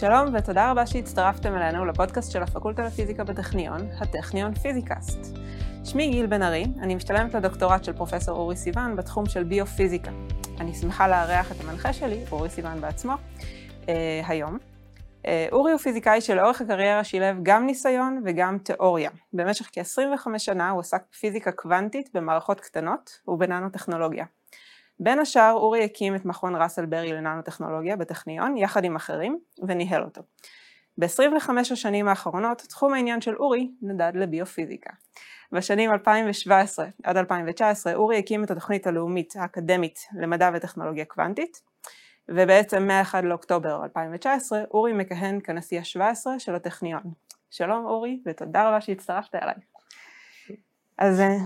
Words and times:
שלום 0.00 0.34
ותודה 0.34 0.70
רבה 0.70 0.86
שהצטרפתם 0.86 1.56
אלינו 1.56 1.84
לפודקאסט 1.84 2.32
של 2.32 2.42
הפקולטה 2.42 2.84
לפיזיקה 2.84 3.24
בטכניון, 3.24 3.80
הטכניון 4.00 4.54
פיזיקאסט. 4.54 5.36
שמי 5.84 6.10
גיל 6.10 6.26
בן 6.26 6.42
ארי, 6.42 6.64
אני 6.80 6.94
משתלמת 6.94 7.34
לדוקטורט 7.34 7.84
של 7.84 7.92
פרופסור 7.92 8.38
אורי 8.38 8.56
סיוון 8.56 8.96
בתחום 8.96 9.26
של 9.26 9.44
ביופיזיקה. 9.44 10.10
אני 10.60 10.74
שמחה 10.74 11.08
לארח 11.08 11.52
את 11.52 11.56
המנחה 11.60 11.92
שלי, 11.92 12.24
אורי 12.32 12.50
סיוון 12.50 12.80
בעצמו, 12.80 13.12
אה, 13.88 14.22
היום. 14.26 14.58
אה, 15.26 15.46
אורי 15.52 15.72
הוא 15.72 15.80
פיזיקאי 15.80 16.20
שלאורך 16.20 16.60
הקריירה 16.60 17.04
שילב 17.04 17.36
גם 17.42 17.66
ניסיון 17.66 18.22
וגם 18.24 18.58
תיאוריה. 18.58 19.10
במשך 19.32 19.70
כ-25 19.72 20.38
שנה 20.38 20.70
הוא 20.70 20.80
עסק 20.80 21.02
בפיזיקה 21.12 21.52
קוונטית 21.52 22.10
במערכות 22.14 22.60
קטנות 22.60 23.20
ובננו-טכנולוגיה. 23.28 24.24
בין 25.00 25.18
השאר 25.18 25.52
אורי 25.52 25.84
הקים 25.84 26.14
את 26.14 26.24
מכון 26.24 26.56
ראסל 26.56 26.86
ברי 26.86 27.12
לננו-טכנולוגיה 27.12 27.96
בטכניון 27.96 28.56
יחד 28.56 28.84
עם 28.84 28.96
אחרים 28.96 29.38
וניהל 29.68 30.02
אותו. 30.02 30.22
ב-25 30.98 31.50
השנים 31.60 32.08
האחרונות 32.08 32.58
תחום 32.58 32.94
העניין 32.94 33.20
של 33.20 33.36
אורי 33.36 33.70
נדד 33.82 34.12
לביופיזיקה. 34.14 34.90
בשנים 35.52 35.92
2017 35.92 36.86
עד 37.02 37.16
2019 37.16 37.94
אורי 37.94 38.18
הקים 38.18 38.44
את 38.44 38.50
התוכנית 38.50 38.86
הלאומית 38.86 39.34
האקדמית 39.36 40.06
למדע 40.20 40.50
וטכנולוגיה 40.54 41.04
קוונטית 41.04 41.62
ובעצם 42.28 42.86
מ-1 42.86 43.20
לאוקטובר 43.22 43.84
2019 43.84 44.62
אורי 44.74 44.92
מכהן 44.92 45.40
כנשיא 45.44 45.80
ה-17 45.80 46.38
של 46.38 46.54
הטכניון. 46.54 47.02
שלום 47.50 47.86
אורי 47.86 48.20
ותודה 48.26 48.68
רבה 48.68 48.80
שהצטרפת 48.80 49.34
אליי. 49.34 49.54
אז... 50.98 51.20
אה, 51.20 51.36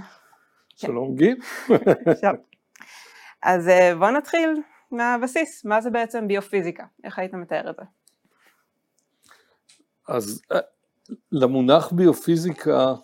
שלום 0.77 1.14
גיל. 1.14 1.36
אז 3.42 3.68
אה, 3.68 3.96
בוא 3.98 4.10
נתחיל 4.10 4.62
מהבסיס, 4.90 5.64
מה 5.64 5.80
זה 5.80 5.90
בעצם 5.90 6.28
ביופיזיקה? 6.28 6.84
איך 7.05 7.19
היית 7.19 7.34
מתאר 7.34 7.70
את 7.70 7.77
זה? 7.77 7.82
אז 10.08 10.42
אה, 10.52 10.58
למונח 11.32 11.92
ביופיזיקה 11.92 12.94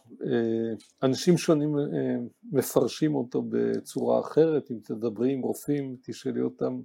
אנשים 1.03 1.39
שונים 1.39 1.77
מפרשים 2.53 3.15
אותו 3.15 3.43
בצורה 3.49 4.21
אחרת, 4.21 4.71
אם 4.71 4.77
תדברי 4.85 5.33
עם 5.33 5.41
רופאים 5.41 5.97
תשאלי 6.03 6.41
אותם 6.41 6.81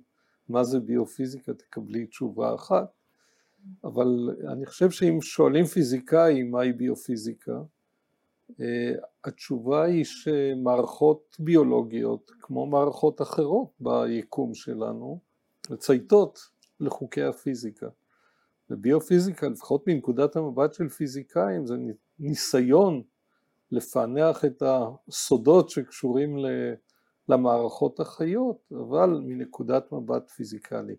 מה 0.49 0.63
זה 0.63 0.80
ביופיזיקה 0.80 1.53
תקבלי 1.53 2.05
תשובה 2.05 2.55
אחת, 2.55 2.91
אבל 3.83 4.08
אני 4.52 4.65
חושב 4.65 4.91
שאם 4.91 5.21
שואלים 5.21 5.65
פיזיקאים 5.65 6.52
מהי 6.52 6.73
ביופיזיקה, 6.73 7.52
אה, 7.52 7.61
התשובה 9.23 9.83
היא 9.83 10.05
שמערכות 10.05 11.35
ביולוגיות, 11.39 12.31
כמו 12.39 12.66
מערכות 12.66 13.21
אחרות 13.21 13.67
ביקום 13.80 14.53
שלנו, 14.53 15.19
מצייתות 15.69 16.39
לחוקי 16.80 17.23
הפיזיקה. 17.23 17.88
וביופיזיקה, 18.69 19.47
לפחות 19.47 19.88
מנקודת 19.88 20.35
המבט 20.35 20.73
של 20.73 20.89
פיזיקאים, 20.89 21.66
זה 21.66 21.75
ניסיון 22.19 23.03
לפענח 23.71 24.45
את 24.45 24.63
הסודות 24.65 25.69
שקשורים 25.69 26.36
למערכות 27.30 27.99
החיות, 27.99 28.71
אבל 28.71 29.09
מנקודת 29.23 29.91
מבט 29.91 30.30
פיזיקלי. 30.30 30.95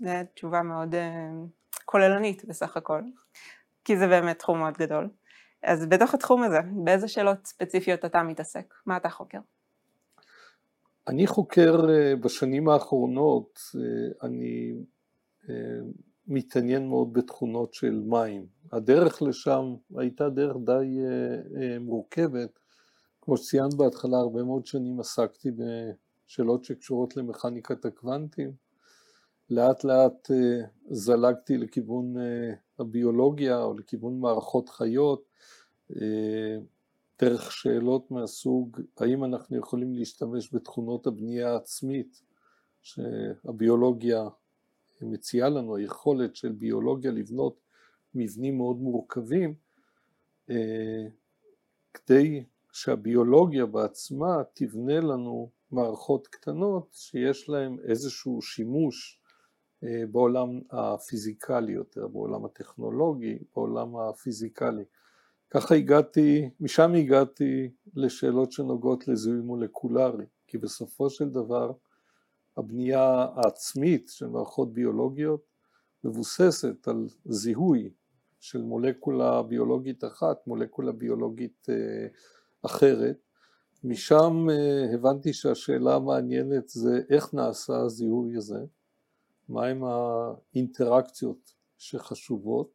זו 0.00 0.10
תשובה 0.34 0.62
מאוד 0.62 0.94
uh, 0.94 0.98
כוללנית 1.84 2.44
בסך 2.44 2.76
הכל, 2.76 3.00
כי 3.84 3.96
זה 3.96 4.06
באמת 4.06 4.38
תחום 4.38 4.58
מאוד 4.58 4.74
גדול. 4.78 5.08
אז 5.62 5.86
בתוך 5.86 6.14
התחום 6.14 6.42
הזה, 6.42 6.58
באיזה 6.84 7.08
שאלות 7.08 7.46
ספציפיות 7.46 8.04
אתה 8.04 8.22
מתעסק? 8.22 8.74
מה 8.86 8.96
אתה 8.96 9.10
חוקר? 9.10 9.38
אני 11.08 11.26
חוקר 11.26 11.80
uh, 11.80 12.16
בשנים 12.16 12.68
האחרונות, 12.68 13.60
uh, 13.76 14.26
אני 14.26 14.74
uh, 15.42 15.48
מתעניין 16.26 16.88
מאוד 16.88 17.12
בתכונות 17.12 17.74
של 17.74 18.02
מים. 18.06 18.46
הדרך 18.72 19.22
לשם 19.22 19.74
הייתה 19.96 20.28
דרך 20.28 20.56
די 20.56 20.98
מורכבת, 21.80 22.58
כמו 23.22 23.36
שציינת 23.36 23.74
בהתחלה, 23.74 24.16
הרבה 24.16 24.42
מאוד 24.42 24.66
שנים 24.66 25.00
עסקתי 25.00 25.50
בשאלות 25.50 26.64
שקשורות 26.64 27.16
למכניקת 27.16 27.84
הקוונטים. 27.84 28.66
לאט 29.50 29.84
לאט 29.84 30.30
אה, 30.30 30.66
זלגתי 30.90 31.58
לכיוון 31.58 32.18
אה, 32.18 32.54
הביולוגיה 32.78 33.62
או 33.62 33.74
לכיוון 33.74 34.20
מערכות 34.20 34.68
חיות, 34.68 35.24
אה, 35.96 36.56
דרך 37.20 37.52
שאלות 37.52 38.10
מהסוג 38.10 38.80
האם 38.98 39.24
אנחנו 39.24 39.56
יכולים 39.56 39.94
להשתמש 39.94 40.54
בתכונות 40.54 41.06
הבנייה 41.06 41.52
העצמית 41.52 42.22
שהביולוגיה 42.82 44.28
מציעה 45.02 45.48
לנו, 45.48 45.76
היכולת 45.76 46.36
של 46.36 46.52
ביולוגיה 46.52 47.10
לבנות 47.10 47.60
מבנים 48.14 48.56
מאוד 48.56 48.76
מורכבים 48.76 49.54
כדי 51.94 52.44
שהביולוגיה 52.72 53.66
בעצמה 53.66 54.42
תבנה 54.54 55.00
לנו 55.00 55.50
מערכות 55.70 56.26
קטנות 56.26 56.88
שיש 56.92 57.48
להן 57.48 57.76
איזשהו 57.84 58.42
שימוש 58.42 59.20
אה, 59.20 59.25
בעולם 60.10 60.60
הפיזיקלי 60.70 61.72
יותר, 61.72 62.08
בעולם 62.08 62.44
הטכנולוגי, 62.44 63.38
בעולם 63.54 63.96
הפיזיקלי. 63.96 64.84
ככה 65.50 65.74
הגעתי, 65.74 66.50
משם 66.60 66.94
הגעתי 66.94 67.70
לשאלות 67.94 68.52
שנוגעות 68.52 69.08
לזיהוי 69.08 69.40
מולקולרי, 69.40 70.24
כי 70.46 70.58
בסופו 70.58 71.10
של 71.10 71.28
דבר 71.28 71.72
הבנייה 72.56 73.26
העצמית 73.34 74.08
של 74.08 74.26
מערכות 74.26 74.72
ביולוגיות 74.72 75.40
מבוססת 76.04 76.88
על 76.88 77.06
זיהוי 77.24 77.90
של 78.40 78.62
מולקולה 78.62 79.42
ביולוגית 79.42 80.04
אחת, 80.04 80.46
מולקולה 80.46 80.92
ביולוגית 80.92 81.66
אה, 81.68 82.06
אחרת. 82.62 83.16
משם 83.84 84.46
אה, 84.50 84.94
הבנתי 84.94 85.32
שהשאלה 85.32 85.94
המעניינת 85.94 86.68
זה 86.68 87.00
איך 87.10 87.34
נעשה 87.34 87.76
הזיהוי 87.76 88.36
הזה, 88.36 88.64
מהם 89.48 89.82
האינטראקציות 89.84 91.54
שחשובות, 91.78 92.70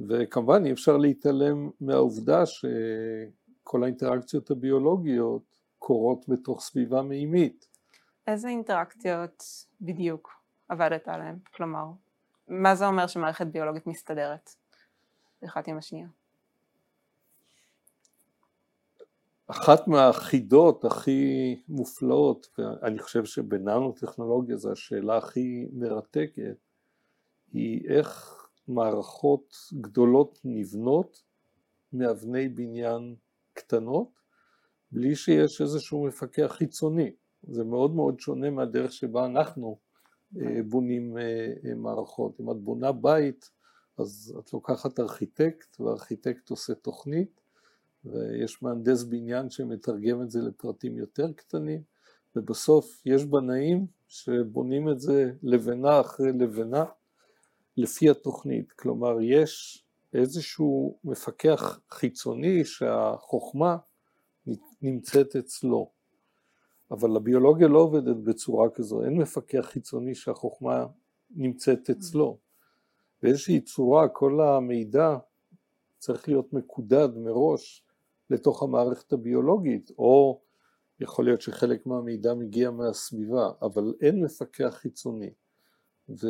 וכמובן 0.00 0.66
אי 0.66 0.72
אפשר 0.72 0.96
להתעלם 0.96 1.70
מהעובדה 1.80 2.46
שכל 2.46 3.82
האינטראקציות 3.82 4.50
הביולוגיות 4.50 5.42
קורות 5.78 6.28
בתוך 6.28 6.60
סביבה 6.60 7.02
מימית. 7.02 7.68
איזה 8.26 8.48
אינטראקציות 8.48 9.44
בדיוק 9.80 10.32
עבדת 10.68 11.08
עליהן? 11.08 11.38
כלומר, 11.54 11.84
מה 12.48 12.74
זה 12.74 12.86
אומר 12.86 13.06
שמערכת 13.06 13.46
ביולוגית 13.46 13.86
מסתדרת 13.86 14.50
אחת 15.44 15.68
עם 15.68 15.78
השנייה? 15.78 16.08
אחת 19.46 19.88
מהחידות 19.88 20.84
הכי 20.84 21.56
מופלאות, 21.68 22.46
ואני 22.58 22.98
חושב 22.98 23.24
שבננו-טכנולוגיה 23.24 24.56
זו 24.56 24.72
השאלה 24.72 25.16
הכי 25.16 25.66
מרתקת, 25.72 26.56
היא 27.52 27.88
איך 27.88 28.36
מערכות 28.68 29.54
גדולות 29.80 30.38
נבנות 30.44 31.22
מאבני 31.92 32.48
בניין 32.48 33.14
קטנות, 33.52 34.08
בלי 34.92 35.16
שיש 35.16 35.60
איזשהו 35.60 36.04
מפקח 36.04 36.46
חיצוני. 36.46 37.12
זה 37.42 37.64
מאוד 37.64 37.94
מאוד 37.94 38.20
שונה 38.20 38.50
מהדרך 38.50 38.92
שבה 38.92 39.26
אנחנו 39.26 39.78
אה, 40.40 40.60
בונים 40.68 41.18
אה, 41.18 41.52
אה, 41.64 41.74
מערכות. 41.74 42.40
אם 42.40 42.50
את 42.50 42.56
בונה 42.56 42.92
בית, 42.92 43.50
אז 43.98 44.36
את 44.38 44.52
לוקחת 44.52 45.00
ארכיטקט, 45.00 45.80
והארכיטקט 45.80 46.50
עושה 46.50 46.74
תוכנית, 46.74 47.40
ויש 48.12 48.62
מהנדס 48.62 49.02
בניין 49.04 49.50
שמתרגם 49.50 50.22
את 50.22 50.30
זה 50.30 50.40
לפרטים 50.40 50.98
יותר 50.98 51.32
קטנים, 51.32 51.82
ובסוף 52.36 53.02
יש 53.06 53.24
בנאים 53.24 53.86
שבונים 54.08 54.88
את 54.88 55.00
זה 55.00 55.32
לבנה 55.42 56.00
אחרי 56.00 56.32
לבנה 56.32 56.84
לפי 57.76 58.10
התוכנית, 58.10 58.72
כלומר 58.72 59.20
יש 59.20 59.84
איזשהו 60.14 60.98
מפקח 61.04 61.80
חיצוני 61.90 62.64
שהחוכמה 62.64 63.76
נמצאת 64.82 65.36
אצלו, 65.36 65.90
אבל 66.90 67.16
הביולוגיה 67.16 67.68
לא 67.68 67.78
עובדת 67.78 68.16
בצורה 68.16 68.70
כזו, 68.70 69.02
אין 69.02 69.16
מפקח 69.16 69.60
חיצוני 69.60 70.14
שהחוכמה 70.14 70.86
נמצאת 71.30 71.90
אצלו, 71.90 72.38
באיזושהי 73.22 73.60
צורה 73.60 74.08
כל 74.08 74.40
המידע 74.40 75.16
צריך 75.98 76.28
להיות 76.28 76.52
מקודד 76.52 77.08
מראש 77.16 77.85
לתוך 78.30 78.62
המערכת 78.62 79.12
הביולוגית, 79.12 79.90
או 79.98 80.40
יכול 81.00 81.24
להיות 81.24 81.40
שחלק 81.40 81.86
מהמידע 81.86 82.34
מגיע 82.34 82.70
מהסביבה, 82.70 83.50
אבל 83.62 83.94
אין 84.00 84.24
מפקח 84.24 84.74
חיצוני. 84.74 85.30
ו... 86.08 86.26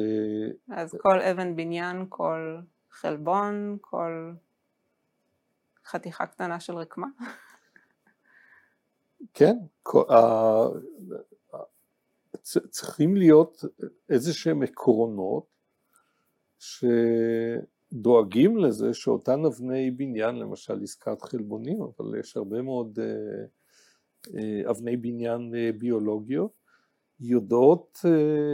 אז 0.73 0.97
כל 1.01 1.21
אבן 1.21 1.57
בניין, 1.57 2.07
כל 2.09 2.57
חלבון, 2.91 3.77
כל 3.81 4.33
חתיכה 5.87 6.27
קטנה 6.27 6.61
של 6.61 6.77
רקמה? 6.77 7.07
כן, 9.35 9.57
צריכים 12.71 13.17
להיות 13.17 13.65
איזה 14.09 14.35
שהם 14.35 14.63
עקרונות 14.63 15.47
שדואגים 17.91 18.57
לזה 18.57 18.95
שאותן 18.95 19.45
אבני 19.45 19.91
בניין, 19.91 20.37
למשל 20.37 20.83
עסקת 20.83 21.23
חלבונים, 21.23 21.79
אבל 21.83 22.19
יש 22.21 22.37
הרבה 22.37 22.63
מאוד 22.63 22.99
אה, 23.03 23.45
אה, 24.39 24.71
אבני 24.71 24.97
בניין 24.97 25.53
ביולוגיות, 25.79 26.67
יודעות 27.21 28.01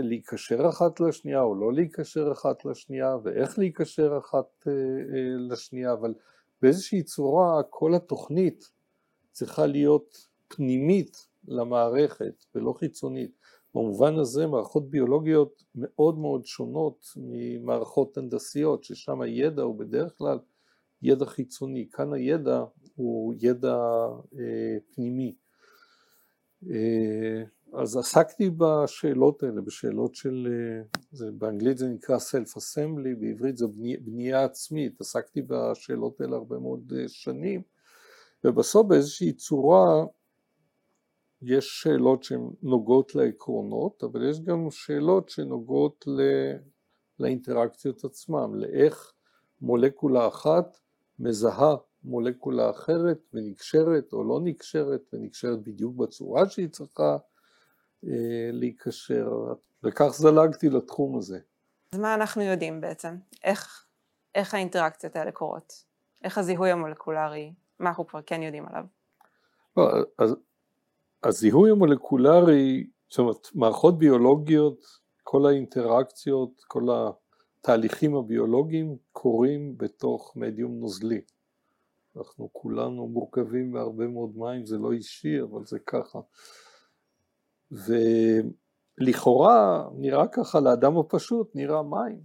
להיקשר 0.02 0.68
אחת 0.68 1.00
לשנייה 1.00 1.42
או 1.42 1.54
לא 1.54 1.72
להיקשר 1.72 2.32
אחת 2.32 2.64
לשנייה 2.64 3.16
ואיך 3.24 3.58
להיקשר 3.58 4.18
אחת 4.18 4.66
לשנייה, 5.50 5.92
אבל 5.92 6.14
באיזושהי 6.62 7.02
צורה 7.02 7.62
כל 7.70 7.94
התוכנית 7.94 8.70
צריכה 9.32 9.66
להיות 9.66 10.28
פנימית 10.48 11.26
למערכת 11.48 12.44
ולא 12.54 12.72
חיצונית. 12.72 13.30
במובן 13.74 14.18
הזה 14.18 14.46
מערכות 14.46 14.90
ביולוגיות 14.90 15.64
מאוד 15.74 16.18
מאוד 16.18 16.46
שונות 16.46 17.06
ממערכות 17.16 18.18
הנדסיות, 18.18 18.84
ששם 18.84 19.20
הידע 19.20 19.62
הוא 19.62 19.78
בדרך 19.78 20.18
כלל 20.18 20.38
ידע 21.02 21.24
חיצוני, 21.24 21.88
כאן 21.92 22.12
הידע 22.12 22.64
הוא 22.94 23.34
ידע 23.40 23.76
אה, 24.38 24.76
פנימי. 24.94 25.34
אה, 26.70 27.42
אז 27.72 27.96
עסקתי 27.96 28.50
בשאלות 28.50 29.42
האלה, 29.42 29.60
בשאלות 29.60 30.14
של, 30.14 30.48
אה, 30.50 30.82
זה, 31.12 31.30
באנגלית 31.30 31.78
זה 31.78 31.88
נקרא 31.88 32.16
Self-Assembly, 32.16 33.20
בעברית 33.20 33.56
זה 33.56 33.66
בני, 33.66 33.96
בנייה 33.96 34.44
עצמית, 34.44 35.00
עסקתי 35.00 35.42
בשאלות 35.42 36.20
האלה 36.20 36.36
הרבה 36.36 36.58
מאוד 36.58 36.92
אה, 36.96 37.08
שנים, 37.08 37.62
ובסוף 38.44 38.86
באיזושהי 38.86 39.32
צורה 39.32 40.04
יש 41.42 41.82
שאלות 41.82 42.22
שהן 42.22 42.50
נוגעות 42.62 43.14
לעקרונות, 43.14 44.04
אבל 44.04 44.30
יש 44.30 44.40
גם 44.40 44.70
שאלות 44.70 45.28
שנוגעות 45.28 46.04
ל... 46.06 46.20
לאינטראקציות 47.18 48.04
עצמם, 48.04 48.54
לאיך 48.54 49.12
מולקולה 49.60 50.28
אחת 50.28 50.78
מזהה 51.18 51.76
מולקולה 52.04 52.70
אחרת 52.70 53.18
ונקשרת 53.34 54.12
או 54.12 54.24
לא 54.24 54.40
נקשרת 54.44 55.00
ונקשרת 55.12 55.62
בדיוק 55.62 55.96
בצורה 55.96 56.48
שהיא 56.48 56.68
צריכה 56.68 57.16
אה, 58.04 58.50
להיקשר, 58.52 59.32
וכך 59.84 60.08
זלגתי 60.08 60.68
לתחום 60.68 61.18
הזה. 61.18 61.38
אז 61.92 61.98
מה 61.98 62.14
אנחנו 62.14 62.42
יודעים 62.42 62.80
בעצם? 62.80 63.16
איך, 63.44 63.86
איך 64.34 64.54
האינטראקציות 64.54 65.16
האלה 65.16 65.32
קורות? 65.32 65.84
איך 66.24 66.38
הזיהוי 66.38 66.70
המולקולרי, 66.70 67.52
מה 67.78 67.88
אנחנו 67.88 68.06
כבר 68.06 68.22
כן 68.22 68.42
יודעים 68.42 68.66
עליו? 68.66 68.84
לא, 69.76 69.90
אז 70.18 70.36
הזיהוי 71.24 71.70
המולקולרי, 71.70 72.86
זאת 73.10 73.18
אומרת 73.18 73.48
מערכות 73.54 73.98
ביולוגיות, 73.98 74.84
כל 75.22 75.46
האינטראקציות, 75.46 76.64
כל 76.68 76.86
התהליכים 77.60 78.14
הביולוגיים 78.14 78.96
קורים 79.12 79.78
בתוך 79.78 80.32
מדיום 80.36 80.80
נוזלי. 80.80 81.20
אנחנו 82.16 82.48
כולנו 82.52 83.08
מורכבים 83.08 83.72
בהרבה 83.72 84.06
מאוד 84.06 84.36
מים, 84.36 84.66
זה 84.66 84.78
לא 84.78 84.92
אישי 84.92 85.42
אבל 85.42 85.66
זה 85.66 85.78
ככה. 85.78 86.20
ולכאורה 89.00 89.88
נראה 89.94 90.28
ככה 90.28 90.60
לאדם 90.60 90.98
הפשוט, 90.98 91.50
נראה 91.54 91.82
מים, 91.82 92.20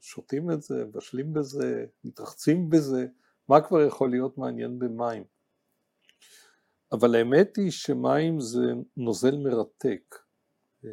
שותים 0.00 0.50
את 0.50 0.62
זה, 0.62 0.84
בשלים 0.84 1.32
בזה, 1.32 1.84
מתרחצים 2.04 2.70
בזה, 2.70 3.06
מה 3.48 3.60
כבר 3.60 3.82
יכול 3.82 4.10
להיות 4.10 4.38
מעניין 4.38 4.78
במים? 4.78 5.31
אבל 6.92 7.14
האמת 7.14 7.56
היא 7.56 7.70
שמים 7.70 8.40
זה 8.40 8.72
נוזל 8.96 9.36
מרתק. 9.36 10.16
אה, 10.84 10.90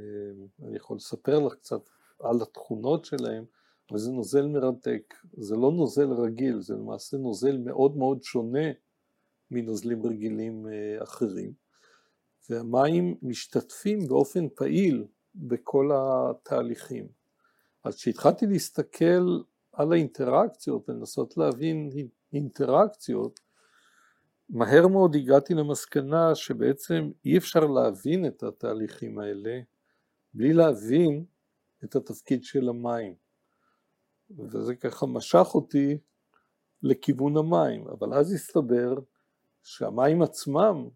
אני 0.67 0.77
יכול 0.77 0.97
לספר 0.97 1.39
לך 1.39 1.55
קצת 1.55 1.89
על 2.19 2.41
התכונות 2.41 3.05
שלהם, 3.05 3.45
אבל 3.89 3.99
זה 3.99 4.11
נוזל 4.11 4.47
מרתק. 4.47 5.13
זה 5.37 5.55
לא 5.55 5.71
נוזל 5.71 6.11
רגיל, 6.11 6.61
זה 6.61 6.73
למעשה 6.73 7.17
נוזל 7.17 7.57
מאוד 7.57 7.97
מאוד 7.97 8.23
שונה 8.23 8.67
מנוזלים 9.51 10.05
רגילים 10.05 10.67
אה, 10.67 11.03
אחרים. 11.03 11.53
והמים 12.49 13.15
משתתפים 13.21 14.07
באופן 14.07 14.49
פעיל 14.55 15.05
בכל 15.35 15.91
התהליכים. 15.93 17.07
אז 17.83 17.95
כשהתחלתי 17.95 18.45
להסתכל 18.45 19.39
על 19.71 19.93
האינטראקציות 19.93 20.89
ולנסות 20.89 21.37
להבין 21.37 21.89
אינטראקציות, 22.33 23.39
מהר 24.49 24.87
מאוד 24.87 25.15
הגעתי 25.15 25.53
למסקנה 25.53 26.35
שבעצם 26.35 27.11
אי 27.25 27.37
אפשר 27.37 27.59
להבין 27.59 28.25
את 28.25 28.43
התהליכים 28.43 29.19
האלה 29.19 29.59
בלי 30.33 30.53
להבין 30.53 31.25
את 31.83 31.95
התפקיד 31.95 32.43
של 32.43 32.69
המים. 32.69 33.13
וזה 34.37 34.75
ככה 34.75 35.05
משך 35.05 35.47
אותי 35.53 35.97
לכיוון 36.83 37.37
המים, 37.37 37.87
אבל 37.87 38.13
אז 38.13 38.33
הסתבר 38.33 38.95
שהמים 39.63 40.21
עצמם, 40.21 40.89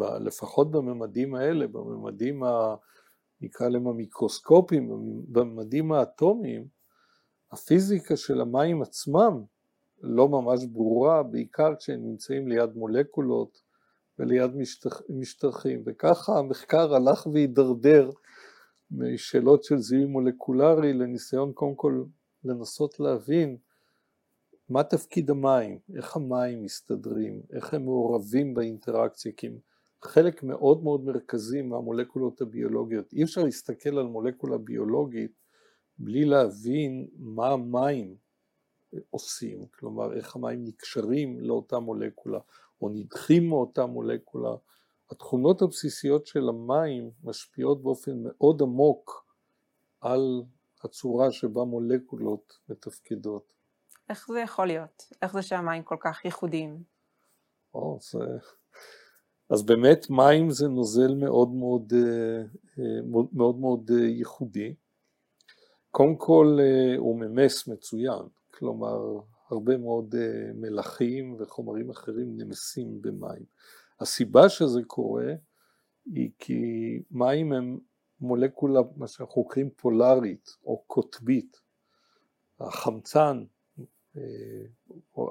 לפחות 0.00 0.70
בממדים 0.70 1.34
האלה, 1.34 1.66
בממדים 1.66 2.42
ה... 2.44 2.74
נקרא 3.40 3.68
להם 3.68 3.86
המיקרוסקופיים, 3.86 4.90
בממדים 5.28 5.92
האטומיים, 5.92 6.66
הפיזיקה 7.52 8.16
של 8.16 8.40
המים 8.40 8.82
עצמם 8.82 9.44
לא 10.02 10.28
ממש 10.28 10.64
ברורה, 10.64 11.22
בעיקר 11.22 11.74
כשהם 11.78 12.00
נמצאים 12.02 12.48
ליד 12.48 12.76
מולקולות 12.76 13.62
וליד 14.18 14.56
משטח, 14.56 15.02
משטחים, 15.08 15.82
וככה 15.86 16.38
המחקר 16.38 16.94
הלך 16.94 17.26
והידרדר 17.26 18.10
משאלות 18.90 19.64
של 19.64 19.78
זיהוי 19.78 20.06
מולקולרי 20.06 20.92
לניסיון 20.92 21.52
קודם 21.52 21.74
כל 21.74 22.02
לנסות 22.44 23.00
להבין 23.00 23.56
מה 24.68 24.82
תפקיד 24.84 25.30
המים, 25.30 25.78
איך 25.96 26.16
המים 26.16 26.62
מסתדרים, 26.62 27.42
איך 27.52 27.74
הם 27.74 27.84
מעורבים 27.84 28.54
באינטראקציה, 28.54 29.32
כי 29.36 29.46
הם 29.46 29.58
חלק 30.02 30.42
מאוד 30.42 30.82
מאוד 30.82 31.04
מרכזי 31.04 31.62
מהמולקולות 31.62 32.40
הביולוגיות. 32.40 33.12
אי 33.12 33.22
אפשר 33.22 33.44
להסתכל 33.44 33.98
על 33.98 34.06
מולקולה 34.06 34.58
ביולוגית 34.58 35.32
בלי 35.98 36.24
להבין 36.24 37.06
מה 37.18 37.48
המים 37.48 38.14
עושים, 39.10 39.66
כלומר 39.66 40.16
איך 40.16 40.36
המים 40.36 40.64
נקשרים 40.64 41.40
לאותה 41.40 41.78
מולקולה 41.78 42.38
או 42.82 42.88
נדחים 42.88 43.48
מאותה 43.48 43.86
מולקולה. 43.86 44.56
התכונות 45.10 45.62
הבסיסיות 45.62 46.26
של 46.26 46.48
המים 46.48 47.10
משפיעות 47.24 47.82
באופן 47.82 48.22
מאוד 48.22 48.62
עמוק 48.62 49.26
על 50.00 50.42
הצורה 50.84 51.32
שבה 51.32 51.64
מולקולות 51.64 52.58
מתפקדות. 52.68 53.54
איך 54.08 54.26
זה 54.28 54.40
יכול 54.40 54.66
להיות? 54.66 55.12
איך 55.22 55.32
זה 55.32 55.42
שהמים 55.42 55.82
כל 55.82 55.96
כך 56.00 56.24
ייחודיים? 56.24 56.82
או, 57.74 57.98
זה... 58.00 58.18
אז 59.50 59.62
באמת 59.62 60.10
מים 60.10 60.50
זה 60.50 60.68
נוזל 60.68 61.14
מאוד 61.14 61.48
מאוד, 61.48 61.92
אה, 61.96 62.42
אה, 62.78 63.02
מאוד 63.02 63.26
מאוד, 63.32 63.56
מאוד 63.56 63.90
אה, 63.94 64.04
ייחודי. 64.04 64.74
קודם 65.90 66.16
כל 66.16 66.58
הוא 66.98 67.18
ממס 67.20 67.68
מצוין, 67.68 68.22
כלומר 68.54 69.20
הרבה 69.50 69.76
מאוד 69.76 70.14
אה, 70.14 70.52
מלחים 70.54 71.36
וחומרים 71.38 71.90
אחרים 71.90 72.36
נמסים 72.36 73.02
במים. 73.02 73.44
הסיבה 74.00 74.48
שזה 74.48 74.80
קורה 74.86 75.34
היא 76.06 76.30
כי 76.38 76.62
מים 77.10 77.52
הם 77.52 77.78
מולקולה, 78.20 78.80
מה 78.96 79.06
שאנחנו 79.06 79.44
קוראים 79.44 79.70
פולארית 79.76 80.56
או 80.64 80.84
קוטבית. 80.86 81.60
החמצן, 82.60 83.44
אה, 84.16 84.22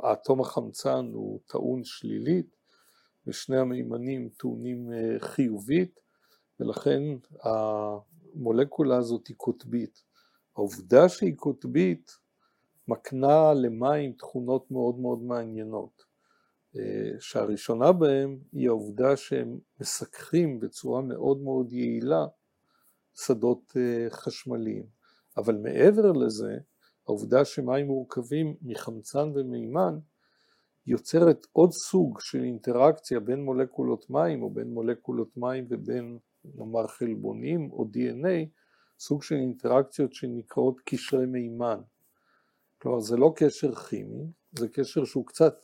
האטום 0.04 0.42
החמצן 0.42 1.10
הוא 1.14 1.40
טעון 1.46 1.84
שלילית 1.84 2.56
ושני 3.28 3.58
המימנים 3.58 4.30
טעונים 4.38 4.94
אה, 4.94 5.20
חיובית 5.20 6.00
ולכן 6.60 7.02
המולקולה 7.44 8.98
הזאת 8.98 9.28
היא 9.28 9.36
קוטבית. 9.38 10.04
העובדה 10.56 11.10
שהיא 11.10 11.36
קוטבית 11.36 12.12
מקנה 12.92 13.54
למים 13.54 14.14
תכונות 14.14 14.72
מאוד 14.72 15.00
מאוד 15.00 15.24
מעניינות, 15.24 16.04
אה, 16.76 17.12
שהראשונה 17.20 17.92
בהן 17.92 18.40
היא 18.52 18.68
העובדה 18.68 19.18
שהם 19.18 19.60
מסככים 19.82 20.60
בצורה 20.60 21.02
מאוד 21.02 21.42
מאוד 21.42 21.74
יעילה 21.74 22.26
שדות 23.16 23.74
אה, 23.78 24.10
חשמליים, 24.10 24.86
אבל 25.38 25.58
מעבר 25.58 26.12
לזה 26.12 26.58
העובדה 27.08 27.46
שמים 27.46 27.88
מורכבים 27.88 28.56
מחמצן 28.62 29.32
ומימן 29.36 30.00
יוצרת 30.88 31.48
עוד 31.52 31.72
סוג 31.72 32.20
של 32.20 32.44
אינטראקציה 32.44 33.20
בין 33.20 33.46
מולקולות 33.46 34.10
מים 34.10 34.44
או 34.44 34.50
בין 34.50 34.68
מולקולות 34.68 35.38
מים 35.38 35.68
ובין 35.70 36.18
נאמר 36.46 36.88
חלבונים 36.88 37.72
או 37.72 37.86
DNA, 37.94 38.48
סוג 39.00 39.24
של 39.24 39.36
אינטראקציות 39.36 40.14
שנקראות 40.14 40.82
קשרי 40.86 41.26
מימן. 41.26 41.82
כלומר 42.82 43.00
זה 43.00 43.18
לא 43.18 43.34
קשר 43.36 43.76
כימי, 43.76 44.24
זה 44.60 44.68
קשר 44.68 45.06
שהוא 45.06 45.26
קצת 45.26 45.56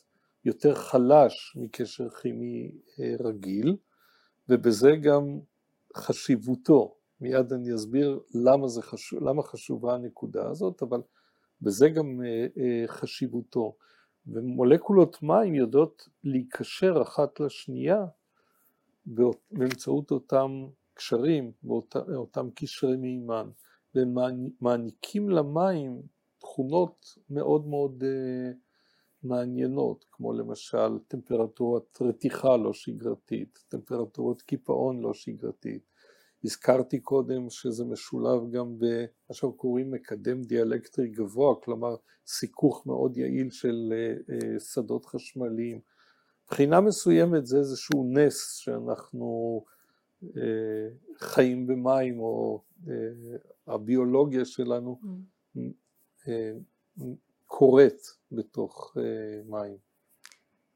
יותר 0.45 0.75
חלש 0.75 1.57
מקשר 1.59 2.09
כימי 2.09 2.71
אה, 2.99 3.15
רגיל, 3.19 3.77
ובזה 4.49 4.91
גם 5.01 5.39
חשיבותו. 5.95 6.95
מיד 7.21 7.53
אני 7.53 7.75
אסביר 7.75 8.19
למה, 8.33 8.67
חשוב, 8.81 9.23
למה 9.23 9.43
חשובה 9.43 9.95
הנקודה 9.95 10.49
הזאת, 10.49 10.83
אבל 10.83 11.01
בזה 11.61 11.89
גם 11.89 12.21
חשיבותו. 12.87 13.75
ומולקולות 14.27 15.23
מים 15.23 15.55
יודעות 15.55 16.09
להיקשר 16.23 17.01
אחת 17.01 17.39
לשנייה 17.39 18.05
באמצעות 19.05 20.11
אותם 20.11 20.67
קשרים, 20.93 21.51
באותם 21.63 22.49
קשרי 22.55 22.97
מימן, 22.97 23.49
והם 23.95 24.15
מעניקים 24.61 25.29
למים 25.29 26.01
תכונות 26.57 27.17
מאוד 27.29 27.67
מאוד 27.67 28.03
uh, 28.03 28.55
מעניינות, 29.23 30.05
כמו 30.11 30.33
למשל 30.33 30.99
טמפרטורת 31.07 31.97
רתיחה 32.01 32.57
לא 32.57 32.73
שגרתית, 32.73 33.59
טמפרטורת 33.67 34.41
קיפאון 34.41 35.01
לא 35.01 35.13
שגרתית. 35.13 35.81
הזכרתי 36.43 36.99
קודם 36.99 37.49
שזה 37.49 37.85
משולב 37.85 38.51
גם 38.51 38.77
במה 38.79 39.33
שאנחנו 39.33 39.57
קוראים 39.57 39.91
מקדם 39.91 40.41
דיאלקטרי 40.41 41.07
גבוה, 41.07 41.55
כלומר 41.63 41.95
סיכוך 42.27 42.87
מאוד 42.87 43.17
יעיל 43.17 43.49
של 43.49 43.93
uh, 43.93 44.29
uh, 44.29 44.59
שדות 44.59 45.05
חשמליים. 45.05 45.79
מבחינה 46.45 46.81
מסוימת 46.81 47.45
זה 47.45 47.57
איזשהו 47.57 48.11
נס 48.13 48.55
שאנחנו 48.55 49.61
אה, 50.23 50.89
חיים 51.17 51.67
במים 51.67 52.19
או 52.19 52.63
אה, 52.87 52.93
הביולוגיה 53.67 54.45
שלנו 54.45 54.99
mm. 55.03 55.07
אה, 55.57 55.63
קורית 57.45 58.17
בתוך 58.31 58.97
מים. 59.45 59.77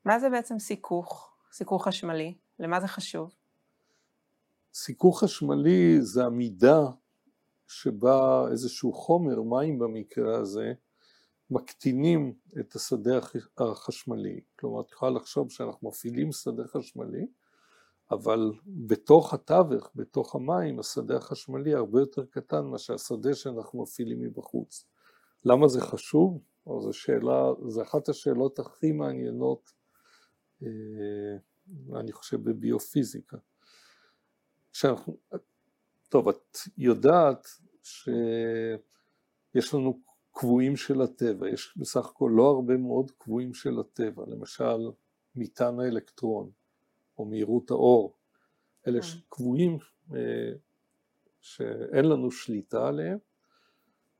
מה 0.05 0.19
זה 0.19 0.29
בעצם 0.29 0.59
סיכוך, 0.59 1.33
סיכוך 1.51 1.87
חשמלי? 1.87 2.33
למה 2.59 2.79
זה 2.79 2.87
חשוב? 2.87 3.35
סיכוך 4.73 5.23
חשמלי 5.23 6.01
זה 6.01 6.25
המידה 6.25 6.79
שבה 7.67 8.47
איזשהו 8.51 8.93
חומר, 8.93 9.41
מים 9.41 9.79
במקרה 9.79 10.37
הזה, 10.37 10.73
מקטינים 11.49 12.33
את 12.59 12.75
השדה 12.75 13.19
החשמלי. 13.57 14.41
כלומר, 14.59 14.81
את 14.81 14.91
יכולה 14.91 15.11
לחשוב 15.11 15.51
שאנחנו 15.51 15.89
מפעילים 15.89 16.31
שדה 16.31 16.67
חשמלי, 16.67 17.27
אבל 18.11 18.51
בתוך 18.67 19.33
התווך, 19.33 19.91
בתוך 19.95 20.35
המים, 20.35 20.79
השדה 20.79 21.17
החשמלי 21.17 21.73
הרבה 21.73 21.99
יותר 21.99 22.25
קטן 22.25 22.65
מאשר 22.65 22.93
השדה 22.93 23.33
שאנחנו 23.35 23.81
מפעילים 23.81 24.21
מבחוץ. 24.21 24.85
למה 25.45 25.67
זה 25.67 25.81
חשוב? 25.81 26.41
זו 26.79 26.93
שאלה, 26.93 27.51
זו 27.67 27.81
אחת 27.81 28.09
השאלות 28.09 28.59
הכי 28.59 28.91
מעניינות, 28.91 29.71
אה, 30.63 30.67
אני 31.99 32.11
חושב, 32.11 32.43
בביופיזיקה. 32.43 33.37
כשאנחנו, 34.73 35.17
טוב, 36.09 36.29
את 36.29 36.57
יודעת 36.77 37.47
שיש 37.83 39.73
לנו 39.73 39.99
קבועים 40.31 40.75
של 40.75 41.01
הטבע, 41.01 41.49
יש 41.49 41.77
בסך 41.77 42.05
הכל 42.05 42.31
לא 42.35 42.49
הרבה 42.49 42.77
מאוד 42.77 43.11
קבועים 43.11 43.53
של 43.53 43.79
הטבע, 43.79 44.23
למשל 44.27 44.91
מטען 45.35 45.79
האלקטרון. 45.79 46.51
או 47.17 47.25
מהירות 47.25 47.71
האור, 47.71 48.17
אלה 48.87 49.01
כן. 49.01 49.07
קבועים 49.29 49.77
אה, 50.13 50.51
שאין 51.41 52.05
לנו 52.05 52.31
שליטה 52.31 52.87
עליהם, 52.87 53.17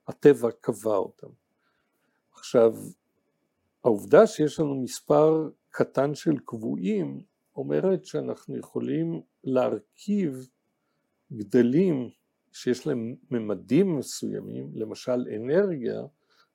הטבע 0.08 0.52
קבע 0.62 0.96
אותם. 0.96 1.28
עכשיו, 2.34 2.76
העובדה 3.84 4.28
שיש 4.28 4.60
לנו 4.60 4.82
מספר 4.82 5.50
קטן 5.70 6.16
של 6.16 6.38
קבועים 6.46 7.22
אומרת 7.56 8.06
שאנחנו 8.06 8.58
יכולים 8.58 9.22
להרכיב 9.44 10.48
גדלים 11.34 12.10
שיש 12.52 12.88
להם 12.88 13.16
ממדים 13.32 13.98
מסוימים, 13.98 14.72
למשל 14.74 15.26
אנרגיה, 15.36 16.02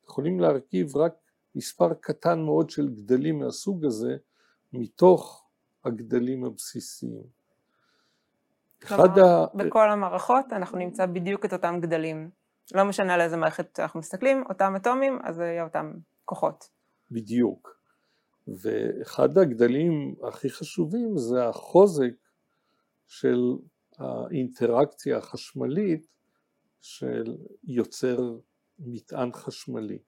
יכולים 0.03 0.39
להרכיב 0.39 0.97
רק 0.97 1.13
מספר 1.55 1.93
קטן 1.93 2.41
מאוד 2.41 2.69
של 2.69 2.89
גדלים 2.89 3.39
מהסוג 3.39 3.85
הזה 3.85 4.17
מתוך 4.73 5.47
הגדלים 5.85 6.45
הבסיסיים. 6.45 7.23
כלומר, 8.87 9.25
ה... 9.25 9.45
בכל 9.55 9.91
המערכות 9.91 10.45
אנחנו 10.51 10.77
נמצא 10.77 11.05
בדיוק 11.05 11.45
את 11.45 11.53
אותם 11.53 11.79
גדלים. 11.81 12.29
לא 12.73 12.83
משנה 12.83 13.13
על 13.13 13.21
איזה 13.21 13.37
מערכת 13.37 13.79
אנחנו 13.79 13.99
מסתכלים, 13.99 14.43
אותם 14.49 14.73
אטומים, 14.75 15.19
אז 15.23 15.35
זה 15.35 15.43
יהיה 15.43 15.63
אותם 15.63 15.93
כוחות. 16.25 16.69
בדיוק. 17.11 17.77
ואחד 18.47 19.37
הגדלים 19.37 20.15
הכי 20.27 20.49
חשובים 20.49 21.17
זה 21.17 21.45
החוזק 21.45 22.13
של 23.07 23.55
האינטראקציה 23.97 25.17
החשמלית 25.17 26.07
של 26.81 27.37
יוצר 27.63 28.37
מטען 28.79 29.31
חשמלי. 29.33 29.99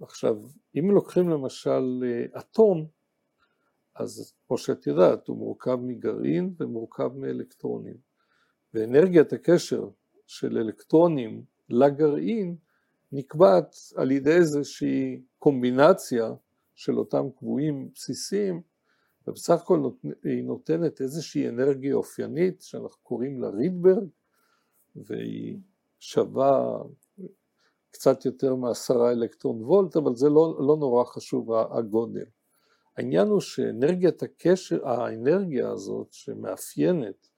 עכשיו, 0.00 0.36
אם 0.78 0.90
לוקחים 0.90 1.28
למשל 1.28 2.04
אטום, 2.38 2.86
אז 3.94 4.32
כמו 4.46 4.58
שאת 4.58 4.86
יודעת, 4.86 5.28
הוא 5.28 5.36
מורכב 5.36 5.74
מגרעין 5.74 6.54
ומורכב 6.60 7.10
מאלקטרונים. 7.14 7.96
ואנרגיית 8.74 9.32
הקשר 9.32 9.88
של 10.32 10.58
אלקטרונים 10.58 11.44
לגרעין 11.68 12.56
נקבעת 13.12 13.76
על 13.96 14.10
ידי 14.10 14.32
איזושהי 14.32 15.22
קומבינציה 15.38 16.34
של 16.74 16.98
אותם 16.98 17.26
קבועים 17.38 17.88
בסיסיים, 17.94 18.62
ובסך 19.26 19.62
הכל 19.62 19.90
היא 20.24 20.44
נותנת 20.44 21.00
איזושהי 21.00 21.48
אנרגיה 21.48 21.94
אופיינית 21.94 22.62
שאנחנו 22.62 23.02
קוראים 23.02 23.42
לה 23.42 23.48
רידברג, 23.48 24.08
והיא 24.96 25.58
שווה 26.00 26.82
קצת 27.90 28.24
יותר 28.24 28.54
מעשרה 28.54 29.12
אלקטרון 29.12 29.62
וולט, 29.62 29.96
אבל 29.96 30.14
זה 30.14 30.28
לא, 30.28 30.58
לא 30.66 30.76
נורא 30.76 31.04
חשוב 31.04 31.52
הגודל. 31.52 32.26
העניין 32.96 33.28
הוא 33.28 33.40
שאנרגיית 33.40 34.22
הקשר, 34.22 34.88
האנרגיה 34.88 35.70
הזאת 35.70 36.12
שמאפיינת 36.12 37.31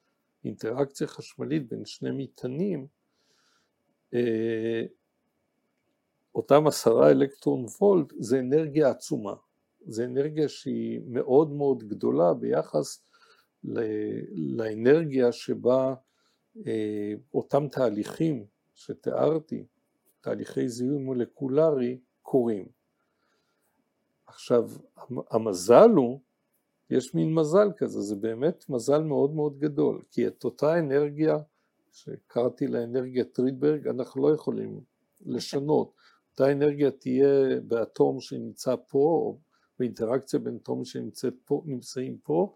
אינטראקציה 0.45 1.07
חשמלית 1.07 1.69
בין 1.69 1.85
שני 1.85 2.11
מטענים, 2.13 2.87
אה, 4.15 4.83
אותם 6.35 6.67
עשרה 6.67 7.11
אלקטרון 7.11 7.65
וולט 7.81 8.13
זה 8.19 8.41
אנרגיה 8.41 8.91
עצומה, 8.91 9.35
זה 9.87 10.05
אנרגיה 10.05 10.49
שהיא 10.49 11.01
מאוד 11.07 11.51
מאוד 11.51 11.89
גדולה 11.89 12.35
ביחס 12.35 13.05
לאנרגיה 14.35 15.33
שבה 15.33 15.95
אה, 16.67 17.13
אותם 17.35 17.69
תהליכים 17.69 18.47
שתיארתי, 18.75 19.67
תהליכי 20.21 20.69
זיהוי 20.69 20.99
מולקולרי, 20.99 21.99
קורים. 22.23 22.67
עכשיו, 24.27 24.71
המזל 25.31 25.91
הוא, 25.91 26.21
יש 26.91 27.14
מין 27.14 27.35
מזל 27.35 27.69
כזה, 27.76 28.00
זה 28.00 28.17
באמת 28.17 28.64
מזל 28.69 29.03
מאוד 29.03 29.35
מאוד 29.35 29.59
גדול, 29.59 30.03
כי 30.11 30.26
את 30.26 30.45
אותה 30.45 30.79
אנרגיה 30.79 31.38
שקראתי 31.93 32.67
לה 32.67 32.85
אנרגיית 32.85 33.38
רידברג, 33.38 33.88
אנחנו 33.88 34.29
לא 34.29 34.35
יכולים 34.35 34.81
לשנות. 35.26 35.93
אותה 36.31 36.53
אנרגיה 36.53 36.91
תהיה 36.91 37.61
באטום 37.69 38.21
שנמצא 38.21 38.75
פה, 38.88 38.99
או 38.99 39.38
באינטראקציה 39.79 40.38
בין 40.38 40.59
אטומים 40.62 40.85
שנמצאים 40.85 42.19
פה, 42.25 42.53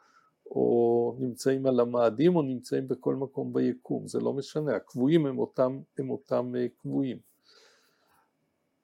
או 0.47 1.17
נמצאים 1.19 1.67
על 1.67 1.81
המאדים, 1.81 2.37
או 2.37 2.43
נמצאים 2.43 2.89
בכל 2.89 3.15
מקום 3.15 3.53
ביקום, 3.53 4.09
זה 4.09 4.21
לא 4.21 4.33
משנה, 4.33 4.77
הקבועים 4.77 5.27
הם 5.27 5.39
אותם, 5.39 5.81
הם 5.99 6.11
אותם 6.11 6.55
אה, 6.57 6.67
קבועים. 6.81 7.19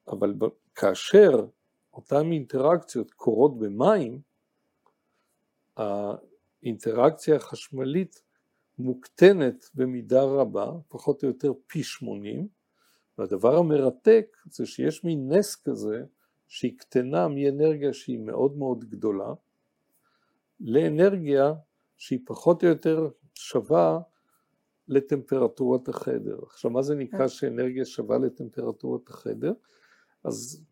אבל 0.08 0.34
כאשר 0.74 1.46
אותן 1.94 2.32
אינטראקציות 2.32 3.10
קורות 3.10 3.58
במים, 3.58 4.20
האינטראקציה 5.76 7.36
החשמלית 7.36 8.22
מוקטנת 8.78 9.70
במידה 9.74 10.22
רבה, 10.22 10.72
פחות 10.88 11.22
או 11.22 11.28
יותר 11.28 11.52
פי 11.66 11.82
שמונים, 11.82 12.48
והדבר 13.18 13.56
המרתק 13.56 14.36
זה 14.50 14.66
שיש 14.66 15.04
מין 15.04 15.32
נס 15.32 15.56
כזה 15.56 16.04
שהיא 16.48 16.78
קטנה 16.78 17.28
מאנרגיה 17.28 17.92
שהיא 17.92 18.18
מאוד 18.18 18.56
מאוד 18.56 18.84
גדולה 18.84 19.32
לאנרגיה 20.60 21.54
שהיא 21.96 22.20
פחות 22.26 22.64
או 22.64 22.68
יותר 22.68 23.08
שווה 23.34 24.00
לטמפרטורת 24.88 25.88
החדר. 25.88 26.38
עכשיו 26.42 26.70
מה 26.70 26.82
זה 26.82 26.94
נקרא 26.94 27.28
שאנרגיה 27.28 27.84
שווה 27.84 28.18
לטמפרטורת 28.18 29.08
החדר? 29.08 29.52
אז 30.24 30.64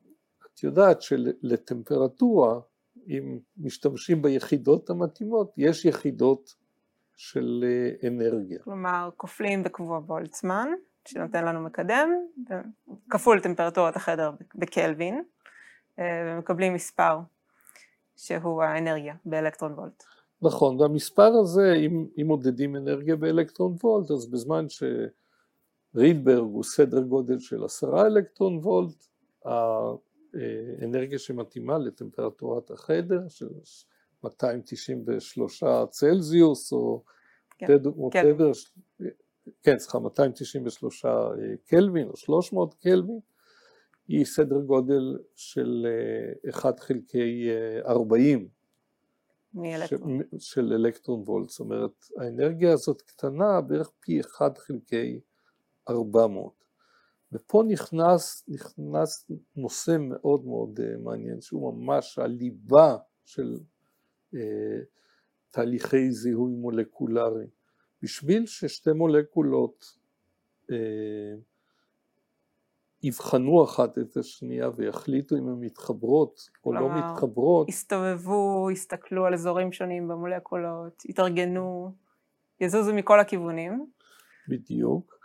את 0.47 0.63
יודעת 0.63 1.03
שלטמפרטורה, 1.03 2.61
אם 3.09 3.39
משתמשים 3.57 4.23
ביחידות 4.23 4.91
המתאימות, 4.91 5.53
יש 5.57 5.85
יחידות 5.85 6.55
של 7.17 7.65
אה, 7.65 8.09
אנרגיה. 8.09 8.59
כלומר, 8.65 9.11
כופלים 9.17 9.63
בקבוע 9.63 10.01
בולצמן, 10.01 10.69
שנותן 11.09 11.45
לנו 11.45 11.61
מקדם, 11.61 12.09
כפול 13.11 13.41
טמפרטורת 13.41 13.97
החדר 13.97 14.31
בקלווין, 14.55 15.23
אה, 15.99 16.05
ומקבלים 16.27 16.75
מספר 16.75 17.19
שהוא 18.17 18.63
האנרגיה 18.63 19.15
באלקטרון 19.25 19.73
וולט. 19.73 20.05
נכון, 20.43 20.81
והמספר 20.81 21.33
הזה, 21.41 21.73
אם, 21.73 22.07
אם 22.21 22.27
מודדים 22.27 22.77
אנרגיה 22.77 23.17
באלקטרון 23.17 23.77
וולט, 23.83 24.11
אז 24.11 24.31
בזמן 24.31 24.67
שרידברג 24.69 26.45
הוא 26.45 26.65
סדר 26.65 27.03
גודל 27.03 27.39
של 27.39 27.65
עשרה 27.65 28.07
אלקטרון 28.07 28.59
וולט, 28.59 29.07
האנרגיה 30.81 31.19
שמתאימה 31.19 31.79
לטמפרטורת 31.79 32.71
החדר 32.71 33.29
של 33.29 33.49
293 34.25 35.65
צלזיוס 35.91 36.73
או 36.73 37.05
כן, 37.59 37.67
whatever, 37.77 38.53
כן. 38.99 39.05
כן, 39.63 39.79
סליחה, 39.79 39.99
293 39.99 41.05
קלווין 41.67 42.09
או 42.09 42.17
300 42.17 42.75
קלווין, 42.75 43.21
היא 44.09 44.25
סדר 44.25 44.61
גודל 44.61 45.19
של 45.35 45.87
1 46.51 46.75
אה, 46.81 46.85
חלקי 46.85 47.49
40 47.87 48.49
אה, 49.65 49.87
של, 49.87 49.97
של 50.39 50.73
אלקטרון 50.73 51.23
וולט, 51.27 51.49
זאת 51.49 51.61
אומרת 51.61 52.05
האנרגיה 52.19 52.73
הזאת 52.73 53.03
קטנה 53.03 53.61
בערך 53.61 53.91
פי 54.01 54.21
1 54.21 54.59
חלקי 54.59 55.21
400. 55.89 56.62
ופה 57.33 57.63
נכנס, 57.69 58.45
נכנס 58.49 59.31
נושא 59.57 59.97
מאוד 60.01 60.45
מאוד 60.45 60.81
אה, 60.81 60.97
מעניין 61.05 61.41
שהוא 61.41 61.73
ממש 61.73 62.19
הליבה 62.19 62.97
של 63.25 63.59
אה, 64.35 64.79
תהליכי 65.51 66.13
זיהוי 66.13 66.53
מולקולרי. 66.53 67.47
בשביל 68.03 68.47
ששתי 68.47 68.93
מולקולות 68.93 69.85
אה, 70.71 71.35
יבחנו 73.03 73.65
אחת 73.65 73.99
את 73.99 74.17
השנייה 74.17 74.71
ויחליטו 74.77 75.37
אם 75.37 75.49
הן 75.49 75.61
מתחברות 75.61 76.51
או 76.65 76.73
לא 76.73 76.89
מתחברות. 76.99 77.69
הסתובבו, 77.69 78.71
הסתכלו 78.71 79.27
על 79.27 79.35
אזורים 79.35 79.73
שונים 79.73 80.09
במולקולות, 80.09 81.03
התארגנו, 81.09 81.95
יזוזו 82.61 82.95
מכל 82.95 83.21
הכיוונים. 83.21 83.87
בדיוק. 84.49 85.22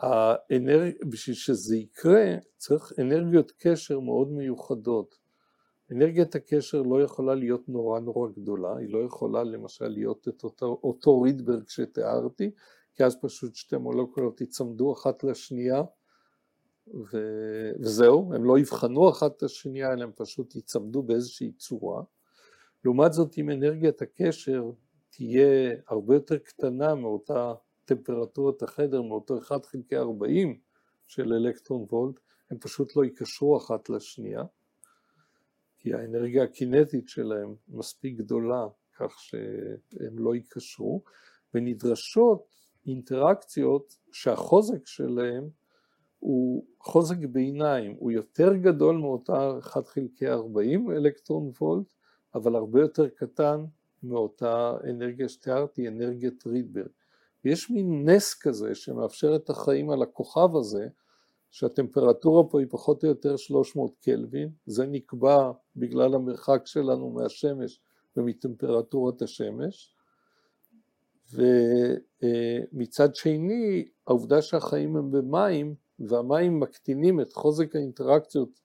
האנרג... 0.00 0.92
בשביל 1.08 1.36
שזה 1.36 1.76
יקרה 1.76 2.34
צריך 2.56 2.92
אנרגיות 2.98 3.52
קשר 3.58 4.00
מאוד 4.00 4.32
מיוחדות. 4.32 5.18
אנרגיית 5.92 6.34
הקשר 6.34 6.82
לא 6.82 7.02
יכולה 7.02 7.34
להיות 7.34 7.68
נורא 7.68 8.00
נורא 8.00 8.28
גדולה, 8.30 8.76
היא 8.76 8.92
לא 8.92 8.98
יכולה 8.98 9.44
למשל 9.44 9.88
להיות 9.88 10.28
את 10.28 10.44
אותו, 10.44 10.80
אותו 10.82 11.20
רידברג 11.20 11.68
שתיארתי, 11.68 12.50
כי 12.94 13.04
אז 13.04 13.16
פשוט 13.20 13.54
שתי 13.54 13.76
מולקולות 13.76 14.40
ייצמדו 14.40 14.92
אחת 14.92 15.24
לשנייה 15.24 15.82
ו... 16.94 17.18
וזהו, 17.80 18.34
הם 18.34 18.44
לא 18.44 18.58
יבחנו 18.58 19.10
אחת 19.10 19.36
את 19.36 19.42
השנייה 19.42 19.92
אלא 19.92 20.02
הם 20.02 20.12
פשוט 20.16 20.54
ייצמדו 20.54 21.02
באיזושהי 21.02 21.52
צורה. 21.52 22.02
לעומת 22.84 23.12
זאת 23.12 23.38
אם 23.38 23.50
אנרגיית 23.50 24.02
הקשר 24.02 24.70
תהיה 25.10 25.74
הרבה 25.88 26.14
יותר 26.14 26.38
קטנה 26.38 26.94
מאותה 26.94 27.54
טמפרטורת 27.90 28.62
החדר, 28.62 29.02
מאותו 29.02 29.38
1 29.38 29.66
חלקי 29.66 29.96
40 29.96 30.58
של 31.06 31.32
אלקטרון 31.32 31.86
וולט, 31.90 32.20
הם 32.50 32.58
פשוט 32.58 32.96
לא 32.96 33.04
ייקשרו 33.04 33.56
אחת 33.56 33.90
לשנייה. 33.90 34.42
כי 35.78 35.94
האנרגיה 35.94 36.42
הקינטית 36.44 37.08
שלהם 37.08 37.54
מספיק 37.68 38.16
גדולה 38.16 38.66
כך 38.98 39.18
שהם 39.18 40.18
לא 40.18 40.34
ייקשרו, 40.34 41.02
ונדרשות 41.54 42.46
אינטראקציות 42.86 43.96
שהחוזק 44.12 44.86
שלהם 44.86 45.48
הוא 46.18 46.64
חוזק 46.80 47.16
ביניים, 47.16 47.96
הוא 47.98 48.10
יותר 48.10 48.54
גדול 48.54 48.96
מאותה 48.96 49.58
1 49.58 49.86
חלקי 49.86 50.28
40 50.28 50.90
אלקטרון 50.90 51.52
וולט, 51.60 51.94
אבל 52.34 52.56
הרבה 52.56 52.80
יותר 52.80 53.08
קטן 53.08 53.64
מאותה 54.02 54.76
אנרגיה 54.90 55.28
שתיארתי, 55.28 55.88
אנרגיית 55.88 56.46
רידברג. 56.46 56.99
ויש 57.44 57.70
מין 57.70 58.08
נס 58.08 58.34
כזה 58.34 58.74
שמאפשר 58.74 59.36
את 59.36 59.50
החיים 59.50 59.90
על 59.90 60.02
הכוכב 60.02 60.56
הזה, 60.56 60.88
שהטמפרטורה 61.50 62.48
פה 62.50 62.60
היא 62.60 62.66
פחות 62.70 63.04
או 63.04 63.08
יותר 63.08 63.36
300 63.36 63.96
קלווין, 64.02 64.50
זה 64.66 64.86
נקבע 64.86 65.50
בגלל 65.76 66.14
המרחק 66.14 66.62
שלנו 66.64 67.10
מהשמש 67.10 67.80
ומטמפרטורת 68.16 69.22
השמש, 69.22 69.94
ומצד 71.32 73.14
שני 73.14 73.88
העובדה 74.06 74.42
שהחיים 74.42 74.96
הם 74.96 75.10
במים 75.10 75.74
והמים 75.98 76.60
מקטינים 76.60 77.20
את 77.20 77.32
חוזק 77.32 77.76
האינטראקציות 77.76 78.60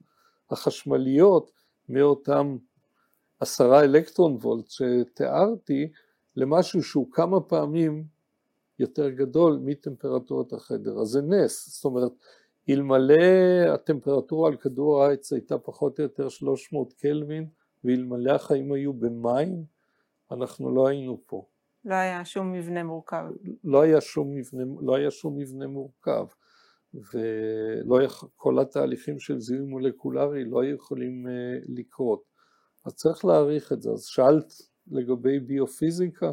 החשמליות 0.51 1.51
מאותם 1.89 2.57
עשרה 3.39 3.83
אלקטרון 3.83 4.37
וולט 4.41 4.65
שתיארתי 4.69 5.91
למשהו 6.35 6.83
שהוא 6.83 7.11
כמה 7.11 7.41
פעמים 7.41 8.14
יותר 8.79 9.09
גדול 9.09 9.59
מטמפרטורת 9.63 10.53
החדר, 10.53 10.99
אז 10.99 11.07
זה 11.07 11.21
נס, 11.21 11.75
זאת 11.75 11.85
אומרת 11.85 12.11
אלמלא 12.69 13.15
הטמפרטורה 13.73 14.49
על 14.49 14.57
כדור 14.57 15.03
הארץ 15.03 15.33
הייתה 15.33 15.57
פחות 15.57 15.99
או 15.99 16.03
יותר 16.03 16.29
300 16.29 16.93
קלווין 16.93 17.47
ואלמלא 17.83 18.31
החיים 18.31 18.71
היו 18.71 18.93
במים 18.93 19.63
אנחנו 20.31 20.75
לא 20.75 20.87
היינו 20.87 21.21
פה. 21.25 21.45
לא 21.85 21.95
היה 21.95 22.25
שום 22.25 22.51
מבנה 22.51 22.83
מורכב. 22.83 23.25
לא 23.63 23.81
היה 23.81 24.01
שום 24.01 24.35
מבנה, 24.35 24.63
לא 24.81 24.95
היה 24.95 25.11
שום 25.11 25.37
מבנה 25.37 25.67
מורכב 25.67 26.25
וכל 26.93 28.59
התהליכים 28.59 29.19
של 29.19 29.39
זיהוי 29.39 29.65
מולקולרי 29.65 30.45
לא 30.45 30.65
יכולים 30.65 31.27
uh, 31.27 31.29
לקרות. 31.67 32.23
אז 32.85 32.93
צריך 32.93 33.25
להעריך 33.25 33.71
את 33.71 33.81
זה. 33.81 33.91
אז 33.91 34.03
שאלת 34.03 34.53
לגבי 34.87 35.39
ביופיזיקה, 35.39 36.31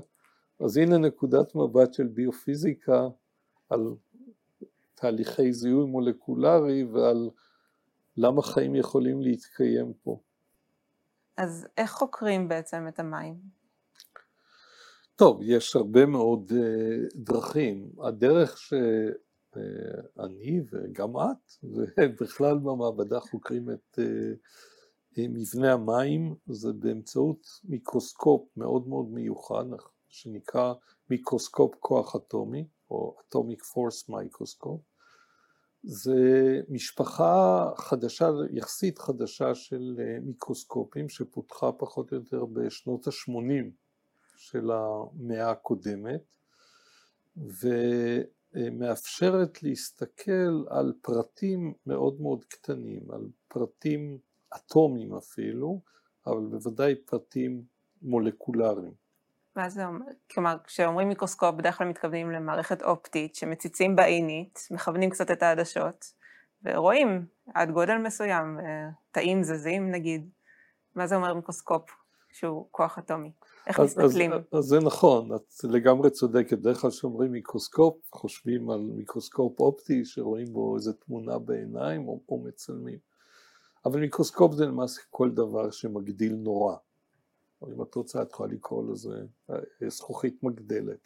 אז 0.60 0.76
הנה 0.76 0.98
נקודת 0.98 1.54
מבט 1.54 1.92
של 1.92 2.06
ביופיזיקה 2.06 3.08
על 3.68 3.94
תהליכי 4.94 5.52
זיהוי 5.52 5.86
מולקולרי 5.86 6.84
ועל 6.84 7.30
למה 8.16 8.42
חיים 8.42 8.74
יכולים 8.74 9.22
להתקיים 9.22 9.92
פה. 10.02 10.20
אז 11.36 11.66
איך 11.76 11.90
חוקרים 11.90 12.48
בעצם 12.48 12.88
את 12.88 13.00
המים? 13.00 13.34
טוב, 15.16 15.40
יש 15.42 15.76
הרבה 15.76 16.06
מאוד 16.06 16.50
uh, 16.50 16.54
דרכים. 17.14 17.92
הדרך 18.02 18.58
שאני 18.58 20.60
uh, 20.60 20.64
וגם 20.70 21.16
את, 21.16 21.52
ובכלל 21.62 22.58
במעבדה 22.64 23.20
חוקרים 23.20 23.70
את 23.70 23.98
uh, 23.98 24.02
מבנה 25.18 25.72
המים, 25.72 26.34
זה 26.46 26.72
באמצעות 26.72 27.46
מיקרוסקופ 27.64 28.48
מאוד 28.56 28.88
מאוד 28.88 29.08
מיוחד, 29.08 29.64
שנקרא 30.12 30.74
מיקרוסקופ 31.10 31.74
כוח 31.80 32.16
אטומי, 32.16 32.66
או 32.90 33.16
Atomic 33.20 33.60
Force 33.60 34.10
Microscope. 34.10 34.92
זה 35.82 36.60
משפחה 36.68 37.70
חדשה, 37.76 38.28
יחסית 38.52 38.98
חדשה 38.98 39.54
של 39.54 39.96
אה, 39.98 40.18
מיקרוסקופים 40.20 41.08
שפותחה 41.08 41.72
פחות 41.72 42.12
או 42.12 42.16
יותר 42.16 42.44
בשנות 42.44 43.06
ה-80 43.06 43.70
של 44.36 44.70
המאה 44.70 45.50
הקודמת 45.50 46.22
ומאפשרת 48.54 49.62
להסתכל 49.62 50.64
על 50.68 50.92
פרטים 51.02 51.74
מאוד 51.86 52.20
מאוד 52.20 52.44
קטנים, 52.44 53.10
על 53.10 53.28
פרטים 53.48 54.18
אטומיים 54.56 55.14
אפילו, 55.14 55.80
אבל 56.26 56.46
בוודאי 56.46 56.94
פרטים 56.94 57.62
מולקולריים. 58.02 59.01
מה 59.56 59.68
זה 59.68 59.86
אומר? 59.86 60.06
כלומר, 60.34 60.56
כשאומרים 60.64 61.08
מיקרוסקופ, 61.08 61.54
בדרך 61.54 61.78
כלל 61.78 61.88
מתכוונים 61.88 62.30
למערכת 62.30 62.82
אופטית, 62.82 63.34
שמציצים 63.34 63.96
בעינית, 63.96 64.68
מכוונים 64.70 65.10
קצת 65.10 65.30
את 65.30 65.42
העדשות, 65.42 66.12
ורואים 66.64 67.26
עד 67.54 67.70
גודל 67.70 67.98
מסוים, 67.98 68.58
תאים 69.10 69.42
זזים 69.42 69.90
נגיד. 69.90 70.30
מה 70.94 71.06
זה 71.06 71.16
אומר 71.16 71.34
מיקרוסקופ 71.34 71.90
שהוא 72.32 72.66
כוח 72.70 72.98
אטומי? 72.98 73.32
איך 73.66 73.80
אז, 73.80 73.98
מסתכלים? 73.98 74.32
אז, 74.32 74.40
אז 74.52 74.64
זה 74.64 74.80
נכון, 74.80 75.34
את 75.34 75.64
לגמרי 75.64 76.10
צודקת. 76.10 76.58
בדרך 76.58 76.80
כלל 76.80 76.90
כשאומרים 76.90 77.32
מיקרוסקופ, 77.32 77.96
חושבים 78.12 78.70
על 78.70 78.80
מיקרוסקופ 78.80 79.60
אופטי, 79.60 80.04
שרואים 80.04 80.52
בו 80.52 80.76
איזה 80.76 80.92
תמונה 80.92 81.38
בעיניים 81.38 82.08
או, 82.08 82.20
או 82.28 82.38
מצלמים. 82.38 82.98
אבל 83.84 84.00
מיקרוסקופ 84.00 84.54
זה 84.54 84.66
למעשה 84.66 85.00
כל 85.10 85.30
דבר 85.30 85.70
שמגדיל 85.70 86.34
נורא. 86.34 86.76
או 87.62 87.72
אם 87.72 87.82
את 87.82 87.94
רוצה 87.94 88.22
את 88.22 88.30
יכולה 88.30 88.52
לקרוא 88.52 88.92
לזה 88.92 89.24
אה, 89.50 89.88
זכוכית 89.88 90.42
מגדלת, 90.42 90.98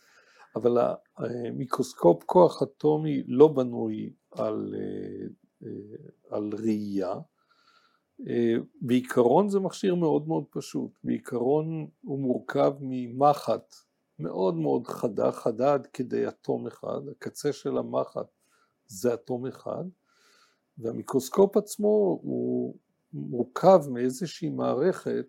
אבל 0.57 0.79
המיקרוסקופ 1.16 2.23
כוח 2.25 2.62
אטומי 2.62 3.23
לא 3.27 3.49
בנוי 3.49 4.12
על, 4.31 4.75
אה, 4.79 5.27
אה, 5.66 6.37
על 6.37 6.51
ראייה, 6.64 7.14
בעיקרון 8.81 9.49
זה 9.49 9.61
מכשיר 9.61 9.95
מאוד 9.95 10.29
מאוד 10.29 10.45
פשוט, 10.51 10.90
בעיקרון 11.05 11.87
הוא 12.03 12.19
מורכב 12.19 12.73
ממחט 12.81 13.75
מאוד 14.19 14.55
מאוד 14.57 14.87
חדה, 14.87 15.33
חדה 15.33 15.75
עד 15.75 15.87
כדי 15.87 16.29
אטום 16.29 16.66
אחד, 16.66 17.09
הקצה 17.11 17.53
של 17.53 17.79
המחט 17.79 18.27
זה 18.87 19.14
אטום 19.14 19.47
אחד, 19.47 19.85
והמיקרוסקופ 20.79 21.57
עצמו 21.57 22.21
הוא 22.23 22.77
מורכב 23.12 23.81
מאיזושהי 23.90 24.49
מערכת 24.49 25.27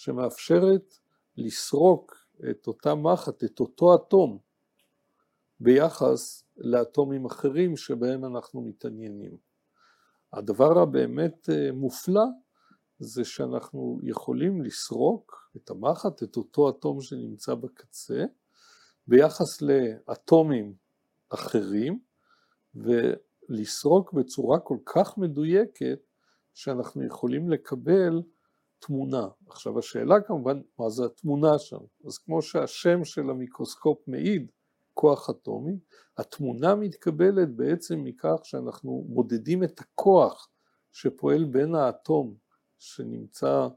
שמאפשרת 0.00 0.94
לסרוק 1.36 2.26
את 2.50 2.66
אותה 2.66 2.94
מחט, 2.94 3.44
את 3.44 3.60
אותו 3.60 3.94
אטום, 3.94 4.38
ביחס 5.60 6.44
לאטומים 6.56 7.24
אחרים 7.24 7.76
שבהם 7.76 8.24
אנחנו 8.24 8.62
מתעניינים. 8.62 9.36
הדבר 10.32 10.78
הבאמת 10.78 11.50
אה, 11.50 11.72
מופלא 11.72 12.24
זה 12.98 13.24
שאנחנו 13.24 14.00
יכולים 14.02 14.62
לסרוק 14.62 15.50
את 15.56 15.70
המחט, 15.70 16.22
את 16.22 16.36
אותו 16.36 16.70
אטום 16.70 17.00
שנמצא 17.00 17.54
בקצה, 17.54 18.24
ביחס 19.06 19.62
לאטומים 19.62 20.74
אחרים, 21.28 22.00
ולסרוק 22.74 24.12
בצורה 24.12 24.60
כל 24.60 24.78
כך 24.86 25.18
מדויקת 25.18 26.00
שאנחנו 26.54 27.04
יכולים 27.04 27.50
לקבל 27.50 28.22
תמונה. 28.80 29.28
עכשיו 29.46 29.78
השאלה 29.78 30.20
כמובן, 30.20 30.60
מה 30.78 30.90
זה 30.90 31.04
התמונה 31.04 31.58
שם? 31.58 31.80
אז 32.06 32.18
כמו 32.18 32.42
שהשם 32.42 33.04
של 33.04 33.30
המיקרוסקופ 33.30 34.08
מעיד, 34.08 34.50
כוח 34.94 35.30
אטומי, 35.30 35.78
התמונה 36.18 36.74
מתקבלת 36.74 37.56
בעצם 37.56 38.04
מכך 38.04 38.40
שאנחנו 38.42 39.04
מודדים 39.08 39.64
את 39.64 39.80
הכוח 39.80 40.48
שפועל 40.92 41.44
בין 41.44 41.74
האטום 41.74 42.34
שנמצא 42.78 43.68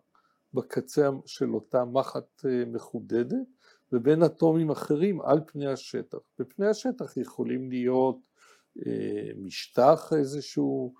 בקצה 0.54 1.10
של 1.26 1.54
אותה 1.54 1.86
מחט 1.86 2.46
אה, 2.46 2.63
מחודדת 2.66 3.48
ובין 3.92 4.24
אטומים 4.24 4.72
אחרים 4.72 5.22
על 5.22 5.39
פני 5.48 5.68
השטח. 5.68 6.18
בפני 6.39 6.68
השטח 6.68 7.18
יכולים 7.18 7.70
להיות 7.70 8.18
אה, 8.86 9.32
משטח 9.38 10.13
איזשהו, 10.18 10.94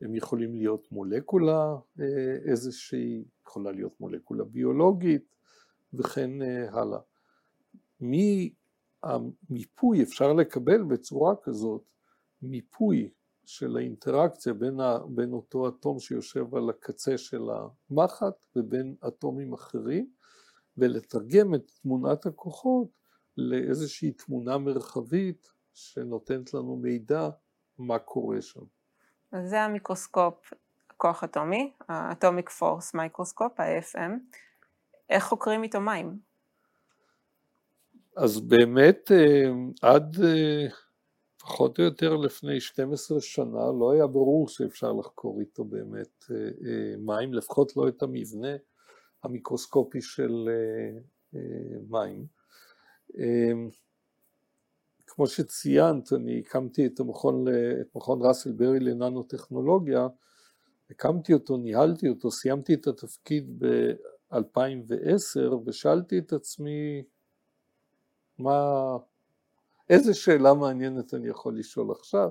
הם 0.00 0.14
יכולים 0.14 0.54
להיות 0.54 0.92
מולקולה 0.92 1.76
אה, 2.00 2.36
איזושהי, 2.50 3.24
יכולה 3.52 3.72
להיות 3.72 4.00
מולקולה 4.00 4.44
ביולוגית 4.44 5.36
וכן 5.94 6.30
הלאה. 6.70 6.98
המיפוי 9.02 10.02
אפשר 10.02 10.32
לקבל 10.32 10.82
בצורה 10.82 11.34
כזאת 11.42 11.82
מיפוי 12.42 13.10
של 13.44 13.76
האינטראקציה 13.76 14.54
בין, 14.54 14.80
ה, 14.80 14.98
בין 15.08 15.32
אותו 15.32 15.68
אטום 15.68 15.98
שיושב 15.98 16.54
על 16.54 16.70
הקצה 16.70 17.18
של 17.18 17.42
המחט 17.50 18.46
ובין 18.56 18.94
אטומים 19.08 19.52
אחרים 19.52 20.10
ולתרגם 20.78 21.54
את 21.54 21.70
תמונת 21.82 22.26
הכוחות 22.26 22.88
לאיזושהי 23.36 24.12
תמונה 24.12 24.58
מרחבית 24.58 25.52
שנותנת 25.74 26.54
לנו 26.54 26.76
מידע 26.76 27.28
מה 27.78 27.98
קורה 27.98 28.42
שם. 28.42 28.64
אז 29.32 29.50
זה 29.50 29.62
המיקרוסקופ 29.62 30.52
כוח 31.02 31.24
אטומי, 31.24 31.72
ה-Atomic 31.88 32.48
Force 32.60 32.94
Microscope, 32.94 33.62
ה-AFM. 33.62 34.36
איך 35.10 35.24
חוקרים 35.24 35.62
איתו 35.62 35.80
מים? 35.80 36.18
אז 38.16 38.40
באמת 38.40 39.10
אה, 39.12 39.50
עד 39.82 40.16
אה, 40.24 40.66
פחות 41.38 41.78
או 41.78 41.84
יותר 41.84 42.16
לפני 42.16 42.60
12 42.60 43.20
שנה 43.20 43.72
לא 43.80 43.92
היה 43.92 44.06
ברור 44.06 44.48
שאפשר 44.48 44.92
לחקור 44.92 45.40
איתו 45.40 45.64
באמת 45.64 46.24
אה, 46.30 46.94
מים, 46.98 47.34
לפחות 47.34 47.76
לא 47.76 47.88
את 47.88 48.02
המבנה 48.02 48.56
המיקרוסקופי 49.22 50.02
של 50.02 50.48
מים. 51.88 52.26
כמו 55.06 55.26
שציינת, 55.26 56.12
אני 56.12 56.38
הקמתי 56.38 56.86
את 56.86 57.00
המכון, 57.00 57.44
את 57.80 57.96
מכון 57.96 58.18
ראסל 58.22 58.52
ברי 58.52 58.80
לננו-טכנולוגיה, 58.80 60.08
הקמתי 60.92 61.32
אותו, 61.32 61.56
ניהלתי 61.56 62.08
אותו, 62.08 62.30
סיימתי 62.30 62.74
את 62.74 62.86
התפקיד 62.86 63.64
ב-2010 63.64 65.54
ושאלתי 65.66 66.18
את 66.18 66.32
עצמי 66.32 67.02
מה, 68.38 68.96
איזה 69.90 70.14
שאלה 70.14 70.54
מעניינת 70.54 71.14
אני 71.14 71.28
יכול 71.28 71.58
לשאול 71.58 71.90
עכשיו? 71.90 72.28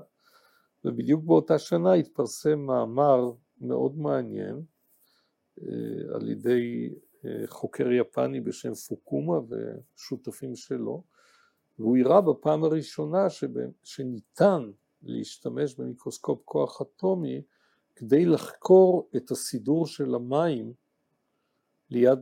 ובדיוק 0.84 1.24
באותה 1.24 1.58
שנה 1.58 1.92
התפרסם 1.92 2.58
מאמר 2.58 3.32
מאוד 3.60 3.98
מעניין 3.98 4.62
אה, 5.62 6.14
על 6.14 6.28
ידי 6.28 6.94
אה, 7.24 7.46
חוקר 7.46 7.92
יפני 7.92 8.40
בשם 8.40 8.74
פוקומה 8.74 9.40
ושותפים 9.48 10.56
שלו, 10.56 11.02
והוא 11.78 11.98
הראה 11.98 12.20
בפעם 12.20 12.64
הראשונה 12.64 13.26
שניתן 13.82 14.70
להשתמש 15.02 15.74
במיקרוסקופ 15.74 16.42
כוח 16.44 16.82
אטומי 16.82 17.42
כדי 17.96 18.24
לחקור 18.24 19.08
את 19.16 19.30
הסידור 19.30 19.86
של 19.86 20.14
המים 20.14 20.72
ליד 21.90 22.18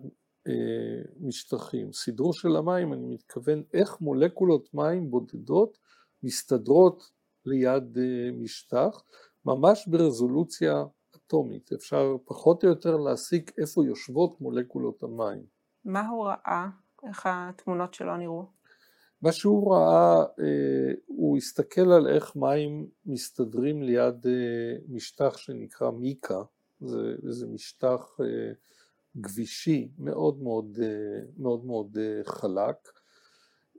אה, 0.49 1.03
משטחים. 1.21 1.93
סידור 1.93 2.33
של 2.33 2.57
המים, 2.57 2.93
אני 2.93 3.07
מתכוון 3.07 3.63
איך 3.75 4.01
מולקולות 4.01 4.75
מים 4.75 5.11
בודדות 5.11 5.79
מסתדרות 6.23 7.11
ליד 7.47 7.99
אה, 7.99 8.31
משטח, 8.33 9.03
ממש 9.45 9.89
ברזולוציה 9.89 10.85
אטומית. 11.17 11.73
אפשר 11.73 12.17
פחות 12.25 12.65
או 12.65 12.69
יותר 12.69 12.97
להסיק 12.97 13.59
איפה 13.59 13.85
יושבות 13.85 14.41
מולקולות 14.41 15.03
המים. 15.03 15.45
מה 15.85 16.09
הוא 16.09 16.27
ראה? 16.27 16.69
איך 17.09 17.27
התמונות 17.31 17.95
שלו 17.95 18.17
נראו? 18.17 18.60
מה 19.23 19.33
שהוא 19.33 19.75
ראה, 19.75 20.21
אה, 20.21 20.93
הוא 21.07 21.37
הסתכל 21.37 21.93
על 21.93 22.09
איך 22.09 22.37
מים 22.37 22.89
מסתדרים 23.07 23.83
ליד 23.83 24.27
משטח 24.89 25.37
שנקרא 25.37 25.91
מיקה, 25.91 26.43
זה, 26.81 27.15
זה 27.29 27.47
משטח 27.47 28.17
גבישי 29.17 29.89
מאוד 29.99 30.43
מאוד 30.43 30.79
אה, 30.83 31.21
מאוד, 31.39 31.65
מאוד 31.65 31.99
אה, 32.01 32.25
חלק. 32.25 32.77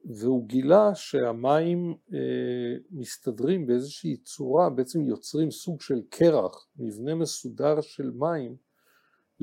והוא 0.05 0.47
גילה 0.47 0.95
שהמים 0.95 1.95
אה, 2.13 2.77
מסתדרים 2.91 3.67
באיזושהי 3.67 4.17
צורה, 4.17 4.69
בעצם 4.69 5.07
יוצרים 5.07 5.51
סוג 5.51 5.81
של 5.81 6.01
קרח, 6.09 6.67
מבנה 6.77 7.15
מסודר 7.15 7.81
של 7.81 8.11
מים 8.11 8.55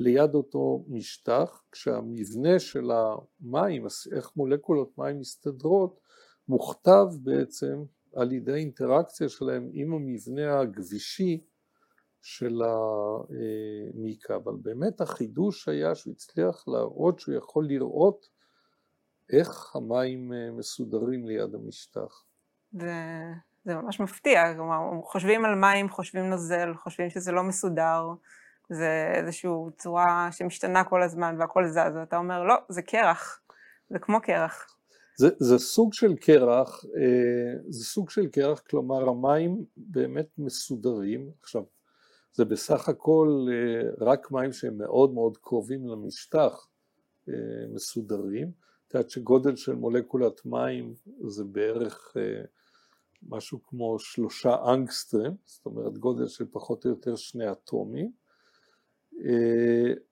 ליד 0.00 0.34
אותו 0.34 0.84
משטח, 0.88 1.62
כשהמבנה 1.72 2.58
של 2.58 2.90
המים, 2.90 3.86
איך 4.16 4.32
מולקולות 4.36 4.98
מים 4.98 5.20
מסתדרות, 5.20 6.00
מוכתב 6.48 7.06
בעצם 7.22 7.84
על 8.14 8.32
ידי 8.32 8.54
אינטראקציה 8.54 9.28
שלהם 9.28 9.70
עם 9.72 9.92
המבנה 9.92 10.60
הגבישי 10.60 11.44
של 12.22 12.62
המיקה, 13.94 14.36
אבל 14.36 14.52
באמת 14.62 15.00
החידוש 15.00 15.68
היה 15.68 15.94
שהוא 15.94 16.12
הצליח 16.12 16.68
להראות 16.68 17.18
שהוא 17.18 17.34
יכול 17.34 17.66
לראות 17.66 18.28
איך 19.32 19.76
המים 19.76 20.32
אה, 20.32 20.50
מסודרים 20.50 21.26
ליד 21.26 21.54
המשטח. 21.54 22.24
זה, 22.72 22.92
זה 23.64 23.74
ממש 23.74 24.00
מפתיע, 24.00 24.54
כלומר, 24.54 25.02
חושבים 25.04 25.44
על 25.44 25.54
מים, 25.54 25.88
חושבים 25.88 26.30
נוזל, 26.30 26.74
חושבים 26.74 27.10
שזה 27.10 27.32
לא 27.32 27.42
מסודר, 27.42 28.08
זה 28.70 29.12
איזושהי 29.14 29.50
צורה 29.78 30.28
שמשתנה 30.32 30.84
כל 30.84 31.02
הזמן 31.02 31.36
והכל 31.38 31.66
זז, 31.66 31.96
ואתה 31.96 32.16
אומר, 32.16 32.44
לא, 32.44 32.54
זה 32.68 32.82
קרח, 32.82 33.40
זה 33.90 33.98
כמו 33.98 34.20
קרח. 34.20 34.78
זה, 35.18 35.28
זה 35.38 35.58
סוג 35.58 35.92
של 35.92 36.16
קרח, 36.16 36.84
אה, 36.84 37.60
זה 37.68 37.84
סוג 37.84 38.10
של 38.10 38.26
קרח, 38.26 38.60
כלומר 38.70 39.08
המים 39.08 39.64
באמת 39.76 40.28
מסודרים, 40.38 41.30
עכשיו 41.42 41.62
זה 42.32 42.44
בסך 42.44 42.88
הכל 42.88 43.46
אה, 43.52 44.06
רק 44.06 44.30
מים 44.30 44.52
שהם 44.52 44.78
מאוד 44.78 45.14
מאוד 45.14 45.36
קרובים 45.36 45.88
למשטח 45.88 46.68
אה, 47.28 47.34
מסודרים. 47.74 48.52
את 48.88 48.94
יודעת 48.94 49.10
שגודל 49.10 49.56
של 49.56 49.74
מולקולת 49.74 50.46
מים 50.46 50.94
זה 51.26 51.44
בערך 51.44 52.16
משהו 53.28 53.62
כמו 53.62 53.98
שלושה 53.98 54.56
אנגסטרם, 54.72 55.32
זאת 55.44 55.66
אומרת 55.66 55.98
גודל 55.98 56.28
של 56.28 56.44
פחות 56.50 56.84
או 56.84 56.90
יותר 56.90 57.16
שני 57.16 57.50
אטומים, 57.52 58.12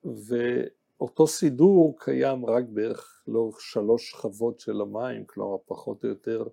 ואותו 0.03 1.27
סידור 1.27 1.95
קיים 1.99 2.45
רק 2.45 2.63
בערך 2.69 3.23
לאורך 3.27 3.61
שלוש 3.61 4.11
שכבות 4.11 4.59
של 4.59 4.81
המים, 4.81 5.25
כלומר 5.25 5.57
פחות 5.65 6.03
או 6.03 6.09
יותר 6.09 6.47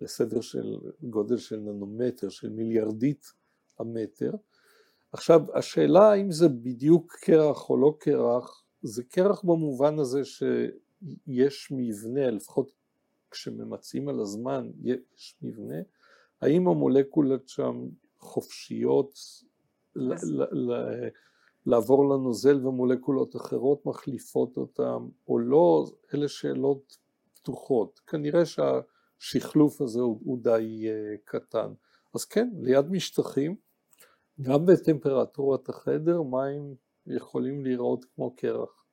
לסדר 0.00 0.40
של 0.40 0.78
גודל 1.02 1.36
של 1.36 1.56
ננומטר, 1.56 2.28
של 2.28 2.50
מיליארדית 2.50 3.32
המטר, 3.78 4.30
עכשיו 5.12 5.40
השאלה 5.54 6.12
האם 6.12 6.30
זה 6.30 6.48
בדיוק 6.48 7.16
קרח 7.20 7.70
או 7.70 7.76
לא 7.76 7.96
קרח, 7.98 8.64
זה 8.82 9.02
קרח 9.02 9.42
במובן 9.42 9.98
הזה 9.98 10.20
שיש 10.24 11.68
מבנה, 11.70 12.30
לפחות 12.30 12.72
כשממצאים 13.30 14.08
על 14.08 14.20
הזמן 14.20 14.70
יש 14.82 15.36
מבנה, 15.42 15.78
האם 16.40 16.68
המולקולות 16.68 17.48
שם 17.48 17.88
חופשיות 18.18 19.14
לעבור 21.66 22.04
לנוזל 22.04 22.66
ומולקולות 22.66 23.36
אחרות 23.36 23.86
מחליפות 23.86 24.56
אותם 24.56 25.08
או 25.28 25.38
לא, 25.38 25.86
אלה 26.14 26.28
שאלות 26.28 26.96
פתוחות. 27.34 28.00
כנראה 28.06 28.42
שהשחלוף 28.46 29.80
הזה 29.80 30.00
הוא, 30.00 30.20
הוא 30.24 30.38
די 30.42 30.86
אה, 30.88 31.16
קטן. 31.24 31.72
אז 32.14 32.24
כן, 32.24 32.48
ליד 32.60 32.90
משטחים 32.90 33.56
גם 34.42 34.66
בטמפרטורת 34.66 35.68
החדר 35.68 36.22
מים 36.22 36.74
יכולים 37.06 37.64
להיראות 37.64 38.04
כמו 38.14 38.36
קרח. 38.36 38.84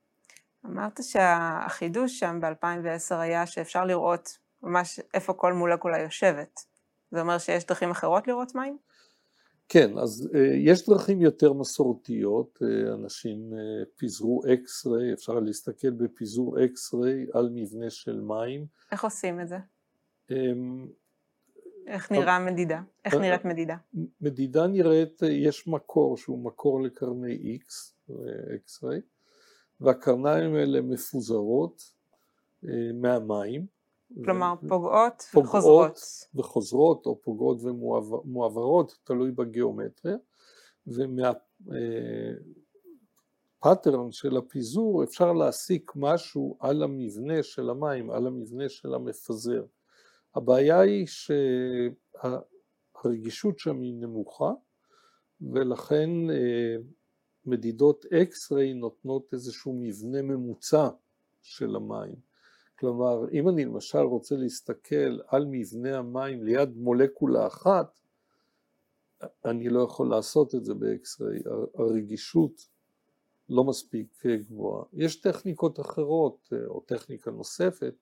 אמרת 0.66 1.00
שהחידוש 1.04 2.20
שם 2.20 2.40
ב-2010 2.42 3.16
היה 3.16 3.48
שאפשר 3.48 3.86
לראות 3.86 4.38
ממש 4.64 5.00
איפה 5.14 5.34
כל 5.34 5.54
מולקולה 5.54 6.00
יושבת. 6.00 6.60
זה 7.12 7.22
אומר 7.22 7.38
שיש 7.38 7.66
דרכים 7.66 7.92
אחרות 7.92 8.28
לראות 8.28 8.56
מים? 8.56 8.78
כן, 9.70 9.98
אז 9.98 10.30
uh, 10.32 10.38
יש 10.58 10.90
דרכים 10.90 11.22
יותר 11.22 11.54
מסורתיות, 11.54 12.60
uh, 12.62 12.94
אנשים 12.94 13.54
uh, 13.54 13.86
פיזרו 13.98 14.42
X-ray, 14.54 15.14
אפשר 15.14 15.40
להסתכל 15.40 15.90
בפיזור 15.90 16.64
X-ray 16.66 17.26
על 17.34 17.50
מבנה 17.54 17.90
של 17.90 18.22
מים. 18.22 18.66
איך 18.92 19.04
עושים 19.04 19.42
את 19.42 19.48
זה? 19.48 19.58
Um, 20.32 20.34
איך 21.88 22.12
נראה 22.12 22.40
מדידה? 22.40 22.82
איך 23.06 23.16
נראית 23.16 23.46
מדידה? 23.46 23.76
מדידה 24.22 24.68
נראית, 24.68 25.22
יש 25.22 25.68
מקור 25.68 26.18
שהוא 26.18 26.44
מקור 26.44 26.82
לקרני 26.82 27.58
X, 27.62 27.94
אקס-ריי, 28.56 29.02
והקרניים 29.82 30.56
האלה 30.56 30.82
מפוזרות 30.82 31.92
מהמים, 32.94 33.66
כלומר 34.26 34.54
פוגעות, 34.68 35.24
פוגעות 35.32 35.56
וחוזרות. 35.56 36.00
וחוזרות 36.36 37.06
או 37.06 37.22
פוגעות 37.22 37.58
ומועברות, 37.62 38.98
תלוי 39.04 39.32
בגיאומטריה, 39.32 40.18
ומהפאטרן 40.88 41.46
אה, 44.06 44.12
של 44.12 44.38
הפיזור 44.38 45.04
אפשר 45.04 45.34
להסיק 45.34 45.92
משהו 45.96 46.58
על 46.60 46.84
המבנה 46.84 47.44
של 47.44 47.70
המים, 47.70 48.12
על 48.12 48.28
המבנה 48.28 48.70
של 48.70 48.94
המפזר. 48.94 49.66
הבעיה 50.36 50.80
היא 50.80 51.08
שהרגישות 53.04 53.60
שם 53.60 53.82
היא 53.82 53.94
נמוכה 53.94 54.52
ולכן 55.42 56.10
אה, 56.30 56.76
מדידות 57.46 58.06
X-ray 58.06 58.74
נותנות 58.74 59.34
איזשהו 59.34 59.74
מבנה 59.74 60.22
ממוצע 60.22 60.90
של 61.42 61.76
המים. 61.76 62.16
כלומר, 62.80 63.30
אם 63.32 63.50
אני 63.50 63.66
למשל 63.66 64.00
רוצה 64.00 64.36
להסתכל 64.36 65.20
על 65.28 65.46
מבנה 65.46 65.98
המים 65.98 66.44
ליד 66.44 66.78
מולקולה 66.78 67.48
אחת, 67.48 68.00
אני 69.46 69.70
לא 69.70 69.80
יכול 69.80 70.10
לעשות 70.10 70.56
את 70.56 70.66
זה 70.66 70.74
ב 70.74 70.83
X-ray, 70.83 71.40
הרגישות 71.76 72.68
לא 73.50 73.64
מספיק 73.64 74.26
גבוהה. 74.26 74.86
יש 74.94 75.16
טכניקות 75.16 75.80
אחרות, 75.80 76.54
או 76.68 76.80
טכניקה 76.80 77.32
נוספת, 77.32 77.96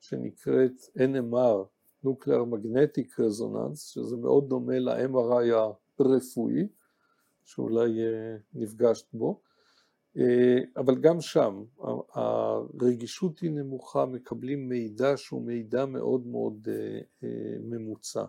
שנקראת 0.00 0.82
NMR, 0.98 1.64
Nuclear 2.06 2.44
Magnetic 2.52 3.18
Resonance, 3.18 3.76
שזה 3.76 4.16
מאוד 4.16 4.48
דומה 4.48 4.78
ל-MRI 4.78 5.74
הרפואי, 5.98 6.68
שאולי 7.44 8.04
אה, 8.04 8.36
נפגשת 8.54 9.06
בו, 9.12 9.40
אה, 9.40 9.43
אבל 10.76 10.94
גם 11.00 11.20
שם 11.20 11.64
הרגישות 12.12 13.38
היא 13.38 13.50
נמוכה, 13.50 14.06
מקבלים 14.06 14.68
מידע 14.68 15.16
שהוא 15.16 15.42
מידע 15.42 15.86
מאוד 15.86 16.26
מאוד 16.26 16.68
אה, 16.70 17.00
אה, 17.24 17.56
ממוצע. 17.60 18.24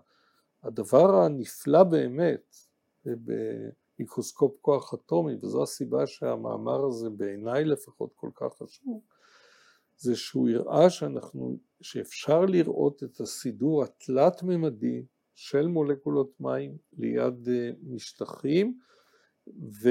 הדבר 0.63 1.15
הנפלא 1.15 1.83
באמת 1.83 2.55
במיקרוסקופ 3.05 4.57
כוח 4.61 4.93
אטומי, 4.93 5.33
וזו 5.41 5.63
הסיבה 5.63 6.07
שהמאמר 6.07 6.85
הזה 6.85 7.09
בעיניי 7.09 7.65
לפחות 7.65 8.13
כל 8.15 8.29
כך 8.35 8.53
חשוב, 8.63 9.01
זה 9.97 10.15
שהוא 10.15 10.49
הראה 10.49 10.89
שאנחנו, 10.89 11.57
שאפשר 11.81 12.45
לראות 12.45 13.03
את 13.03 13.19
הסידור 13.19 13.83
התלת-ממדי 13.83 15.05
של 15.35 15.67
מולקולות 15.67 16.31
מים 16.39 16.77
ליד 16.97 17.49
משטחים, 17.83 18.79
ו... 19.81 19.89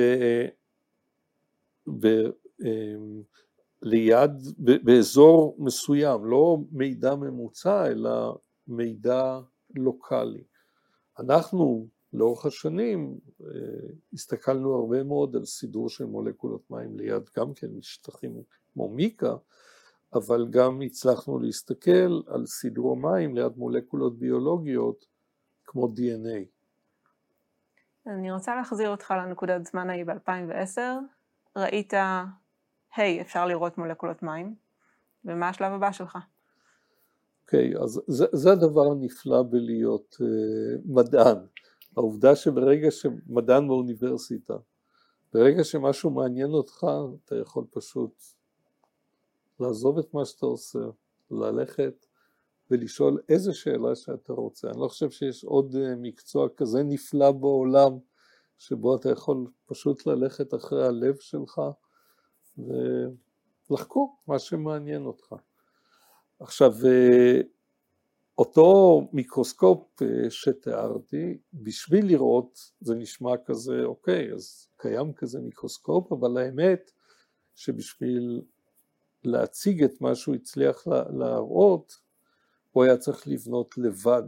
אמ, 1.89 3.23
ליד, 3.83 4.31
באזור 4.59 5.57
מסוים, 5.59 6.25
לא 6.25 6.59
מידע 6.73 7.15
ממוצע 7.15 7.87
אלא 7.87 8.39
מידע 8.69 9.41
לוקאלי. 9.77 10.45
אנחנו 11.19 11.89
לאורך 12.13 12.47
השנים 12.47 13.19
אה, 13.41 13.49
הסתכלנו 14.13 14.75
הרבה 14.75 15.03
מאוד 15.03 15.37
על 15.37 15.45
סידור 15.45 15.89
של 15.89 16.05
מולקולות 16.05 16.71
מים 16.71 16.97
ליד 16.97 17.23
גם 17.37 17.55
כן 17.55 17.67
משטחים 17.77 18.43
כמו 18.73 18.89
מיקה, 18.89 19.37
אבל 20.15 20.47
גם 20.51 20.81
הצלחנו 20.81 21.39
להסתכל 21.39 22.23
על 22.27 22.47
סידור 22.47 22.93
המים 22.93 23.35
ליד 23.37 23.53
מולקולות 23.57 24.19
ביולוגיות 24.19 25.07
כמו 25.65 25.85
DNA. 25.87 26.45
אני 28.07 28.33
רוצה 28.33 28.57
להחזיר 28.57 28.91
אותך 28.91 29.15
לנקודת 29.19 29.65
זמן 29.65 29.91
ההיא 29.91 30.05
ב-2010, 30.05 30.81
ראית, 31.57 31.93
היי, 32.97 33.19
hey, 33.19 33.23
אפשר 33.23 33.47
לראות 33.47 33.79
מולקולות 33.79 34.23
מים, 34.23 34.55
ומה 35.25 35.49
השלב 35.49 35.73
הבא 35.73 35.93
שלך? 35.93 36.19
אוקיי, 37.45 37.75
okay, 37.75 37.83
אז 37.83 38.01
זה, 38.07 38.27
זה 38.33 38.53
הדבר 38.53 38.91
הנפלא 38.91 39.43
בלהיות 39.43 40.17
uh, 40.21 40.25
מדען. 40.85 41.39
העובדה 41.97 42.37
שברגע 42.37 42.91
שמדען 42.91 43.69
באוניברסיטה, 43.69 44.55
ברגע 45.33 45.65
שמשהו 45.65 46.11
מעניין 46.11 46.51
אותך, 46.51 46.87
אתה 47.25 47.37
יכול 47.37 47.65
פשוט 47.71 48.23
לעזוב 49.61 49.99
את 49.99 50.15
מה 50.15 50.25
שאתה 50.25 50.47
עושה, 50.47 50.79
ללכת 51.31 52.07
ולשאול 52.71 53.19
איזה 53.29 53.53
שאלה 53.53 53.97
שאתה 53.97 54.33
רוצה. 54.33 54.71
אני 54.71 54.81
לא 54.81 54.89
חושב 54.89 55.11
שיש 55.11 55.45
עוד 55.45 55.75
uh, 55.75 55.79
מקצוע 55.97 56.49
כזה 56.57 56.83
נפלא 56.83 57.31
בעולם 57.33 57.99
שבו 58.59 58.97
אתה 58.97 59.11
יכול 59.11 59.47
פשוט 59.67 60.07
ללכת 60.07 60.55
אחרי 60.55 60.87
הלב 60.87 61.17
שלך 61.19 61.61
ולחקור 62.59 64.19
מה 64.27 64.39
שמעניין 64.39 65.07
אותך. 65.07 65.35
עכשיו, 66.41 66.73
אה, 66.87 67.41
אותו 68.39 69.01
מיקרוסקופ 69.13 70.03
אה, 70.03 70.31
שתיארתי, 70.31 71.39
בשביל 71.55 72.07
לראות, 72.07 72.73
זה 72.81 72.95
נשמע 72.95 73.37
כזה, 73.45 73.85
אוקיי, 73.85 74.33
אז 74.33 74.69
קיים 74.77 75.13
כזה 75.13 75.41
מיקרוסקופ, 75.41 76.13
אבל 76.13 76.37
האמת 76.39 76.91
שבשביל 77.55 78.43
להציג 79.25 79.85
את 79.85 80.01
מה 80.01 80.15
שהוא 80.15 80.35
הצליח 80.35 80.87
להראות, 81.19 81.99
הוא 82.71 82.85
היה 82.85 82.97
צריך 82.97 83.29
לבנות 83.29 83.79
לבד 83.79 84.23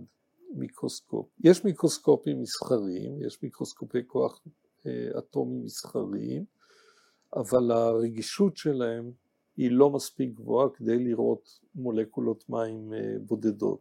מיקרוסקופ. 0.54 1.26
יש 1.44 1.64
מיקרוסקופים 1.64 2.42
מסחריים, 2.42 3.22
יש 3.22 3.42
מיקרוסקופי 3.42 3.98
כוח 4.06 4.40
אה, 4.86 5.18
אטומי 5.18 5.58
מסחריים, 5.64 6.44
אבל 7.36 7.70
הרגישות 7.70 8.56
שלהם 8.56 9.10
היא 9.56 9.70
לא 9.70 9.90
מספיק 9.90 10.34
גבוהה 10.34 10.68
כדי 10.70 11.04
לראות 11.04 11.60
מולקולות 11.74 12.50
מים 12.50 12.94
אה, 12.94 13.14
בודדות. 13.20 13.80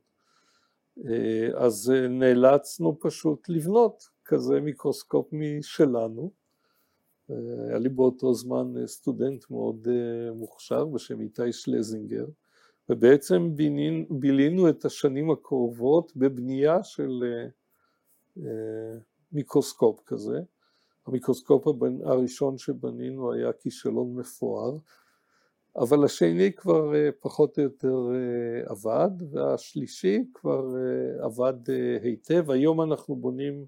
אה, 1.06 1.50
אז 1.56 1.94
נאלצנו 2.10 2.98
פשוט 3.00 3.50
לבנות 3.50 4.10
כזה 4.26 4.60
מיקרוסקופ 4.60 5.28
משלנו. 5.32 6.32
היה 7.68 7.80
לי 7.80 7.90
באותו 7.90 8.34
זמן 8.34 8.88
סטודנט 8.88 9.46
מאוד 9.52 9.88
מוכשר 10.36 10.86
בשם 10.86 11.22
איתי 11.22 11.54
שלזינגר, 11.54 12.26
ובעצם 12.90 13.56
בינין, 13.56 14.06
בילינו 14.10 14.70
את 14.70 14.86
השנים 14.86 15.32
הקרובות 15.32 16.12
בבנייה 16.16 16.84
של 16.84 17.24
אה, 17.24 17.48
אה, 18.46 18.98
מיקרוסקופ 19.32 20.04
כזה. 20.06 20.40
המיקרוסקופ 21.08 21.68
הראשון 22.04 22.58
שבנינו 22.58 23.34
היה 23.34 23.54
כישלון 23.54 24.16
מפואר, 24.16 24.78
אבל 25.76 26.04
השני 26.06 26.54
כבר 26.54 26.96
אה, 26.96 27.10
פחות 27.20 27.58
או 27.58 27.64
יותר 27.64 27.96
עבד, 28.66 29.10
והשלישי 29.32 30.24
כבר 30.34 30.66
עבד 31.22 31.54
היטב. 32.02 32.52
היום 32.52 32.82
אנחנו 32.82 33.16
בונים 33.16 33.66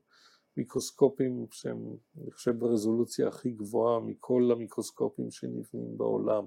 מיקרוסקופים 0.58 1.45
שהם, 1.51 1.95
אני 2.21 2.32
חושב, 2.32 2.60
ברזולוציה 2.60 3.27
הכי 3.27 3.51
גבוהה 3.51 3.99
מכל 3.99 4.49
המיקרוסקופים 4.51 5.32
שנבנים 5.32 5.97
בעולם. 5.97 6.45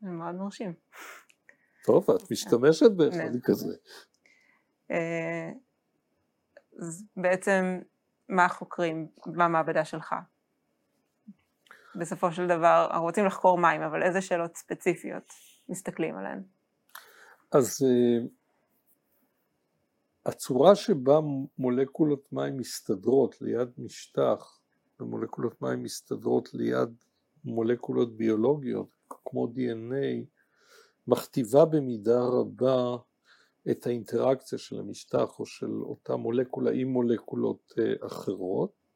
זה 0.00 0.10
מאוד 0.10 0.34
מרשים. 0.34 0.72
טוב, 1.86 2.10
את 2.10 2.30
משתמשת 2.30 2.90
באחד 2.96 3.40
כזה. 3.42 3.74
אה, 4.90 5.50
אז 6.78 7.04
בעצם 7.16 7.80
מה 8.28 8.44
החוקרים 8.44 9.08
במעבדה 9.26 9.84
שלך? 9.84 10.14
בסופו 11.94 12.32
של 12.32 12.46
דבר, 12.46 12.86
אנחנו 12.90 13.04
רוצים 13.04 13.26
לחקור 13.26 13.58
מים, 13.58 13.82
אבל 13.82 14.02
איזה 14.02 14.20
שאלות 14.20 14.56
ספציפיות 14.56 15.32
מסתכלים 15.68 16.16
עליהן? 16.16 16.42
אז 17.52 17.78
אה, 17.82 18.26
הצורה 20.26 20.74
שבה 20.74 21.18
מולקולות 21.58 22.32
מים 22.32 22.56
מסתדרות 22.56 23.42
ליד 23.42 23.68
משטח, 23.78 24.60
ומולקולות 25.00 25.62
מים 25.62 25.82
מסתדרות 25.82 26.54
ליד 26.54 26.94
מולקולות 27.44 28.16
ביולוגיות, 28.16 28.88
כמו 29.24 29.46
DNA, 29.46 30.35
מכתיבה 31.06 31.64
במידה 31.64 32.20
רבה 32.20 32.96
את 33.70 33.86
האינטראקציה 33.86 34.58
של 34.58 34.78
המשטח 34.78 35.38
או 35.38 35.46
של 35.46 35.70
אותה 35.82 36.16
מולקולה 36.16 36.70
עם 36.70 36.88
מולקולות 36.88 37.72
אה, 37.78 38.06
אחרות 38.06 38.86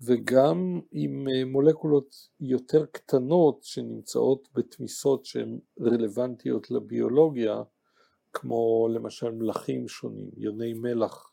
וגם 0.00 0.80
עם 0.92 1.28
מולקולות 1.46 2.16
יותר 2.40 2.86
קטנות 2.86 3.62
שנמצאות 3.62 4.48
בתמיסות 4.54 5.24
שהן 5.24 5.58
רלוונטיות 5.80 6.70
לביולוגיה, 6.70 7.62
כמו 8.32 8.88
למשל 8.94 9.30
מלחים 9.30 9.88
שונים, 9.88 10.30
יוני 10.36 10.72
מלח 10.72 11.32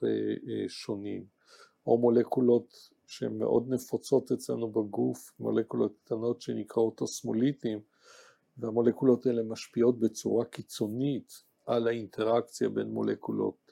שונים, 0.67 1.25
או 1.87 1.97
מולקולות 1.97 2.73
שהן 3.07 3.37
מאוד 3.37 3.65
נפוצות 3.69 4.31
אצלנו 4.31 4.71
בגוף, 4.71 5.31
מולקולות 5.39 5.93
קטנות 6.03 6.41
שנקראות 6.41 7.01
אוסמוליטים, 7.01 7.79
והמולקולות 8.57 9.25
האלה 9.25 9.43
משפיעות 9.43 9.99
בצורה 9.99 10.45
קיצונית 10.45 11.33
על 11.65 11.87
האינטראקציה 11.87 12.69
בין 12.69 12.87
מולקולות 12.87 13.71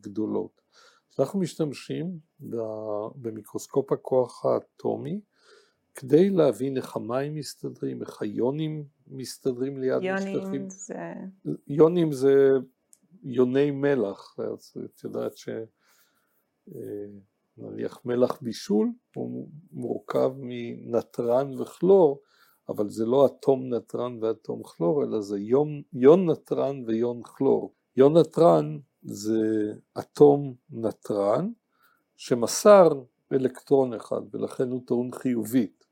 גדולות. 0.00 0.60
אנחנו 1.18 1.40
משתמשים 1.40 2.18
במיקרוסקופ 3.16 3.92
הכוח 3.92 4.44
האטומי 4.44 5.20
כדי 5.94 6.30
להבין 6.30 6.76
איך 6.76 6.96
המים 6.96 7.34
מסתדרים, 7.34 8.02
איך 8.02 8.22
היונים 8.22 8.84
מסתדרים 9.06 9.78
ליד 9.78 10.02
יונים 10.02 10.38
משטחים. 10.38 10.70
זה... 10.70 11.12
יונים 11.66 12.12
זה 12.12 12.34
יוני 13.22 13.70
מלח, 13.70 14.36
אז 14.38 14.74
את 14.84 15.04
יודעת 15.04 15.36
ש... 15.36 15.48
אה, 16.74 17.06
מלח 18.04 18.38
בישול 18.42 18.92
הוא 19.14 19.48
מורכב 19.72 20.32
מנתרן 20.36 21.60
וכלור, 21.60 22.20
אבל 22.68 22.88
זה 22.88 23.06
לא 23.06 23.26
אטום 23.26 23.74
נתרן 23.74 24.18
ואטום 24.22 24.62
כלור, 24.62 25.04
אלא 25.04 25.20
זה 25.20 25.38
יון, 25.38 25.82
יון 25.92 26.30
נתרן 26.30 26.84
ויון 26.86 27.22
כלור. 27.22 27.74
יון 27.96 28.16
נתרן 28.16 28.78
זה 29.02 29.72
אטום 29.98 30.54
נתרן 30.70 31.50
שמסר 32.16 32.88
אלקטרון 33.32 33.94
אחד 33.94 34.20
ולכן 34.30 34.70
הוא 34.70 34.82
טעון 34.86 35.12
חיובית 35.12 35.84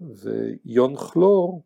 ויון 0.00 0.96
כלור 0.96 1.62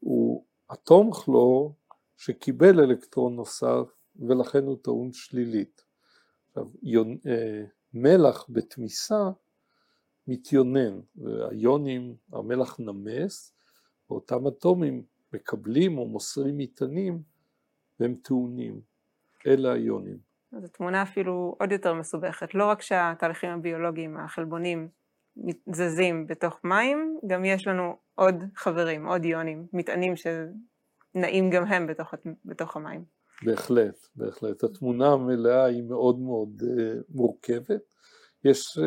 הוא 0.00 0.44
אטום 0.72 1.12
כלור 1.12 1.74
שקיבל 2.16 2.80
אלקטרון 2.80 3.36
נוסף 3.36 3.88
ולכן 4.16 4.64
הוא 4.64 4.76
טעון 4.82 5.12
שלילית. 5.12 5.84
יון, 6.82 7.18
אה, 7.26 7.64
מלח 7.94 8.46
בתמיסה 8.48 9.30
מתיונן 10.28 11.00
והיונים, 11.16 12.14
המלח 12.32 12.80
נמס 12.80 13.54
ואותם 14.10 14.46
אטומים 14.46 15.02
מקבלים 15.32 15.98
או 15.98 16.08
מוסרים 16.08 16.58
מטענים 16.58 17.22
והם 18.00 18.14
טעונים. 18.22 18.80
אלה 19.46 19.72
היונים. 19.72 20.18
זו 20.60 20.68
תמונה 20.68 21.02
אפילו 21.02 21.56
עוד 21.60 21.72
יותר 21.72 21.94
מסובכת, 21.94 22.54
לא 22.54 22.64
רק 22.64 22.82
שהתהליכים 22.82 23.50
הביולוגיים, 23.50 24.16
החלבונים, 24.16 24.88
זזים 25.72 26.26
בתוך 26.26 26.60
מים, 26.64 27.18
גם 27.26 27.44
יש 27.44 27.66
לנו 27.66 27.96
עוד 28.14 28.34
חברים, 28.56 29.06
עוד 29.06 29.24
יונים, 29.24 29.66
מטענים 29.72 30.14
שנעים 30.16 31.50
גם 31.50 31.64
הם 31.64 31.86
בתוך, 31.86 32.14
בתוך 32.44 32.76
המים. 32.76 33.04
בהחלט, 33.42 34.08
בהחלט. 34.16 34.64
התמונה 34.64 35.12
המלאה 35.12 35.64
היא 35.64 35.82
מאוד 35.82 36.18
מאוד 36.18 36.62
uh, 36.62 37.02
מורכבת. 37.08 37.80
יש 38.44 38.78
uh, 38.78 38.82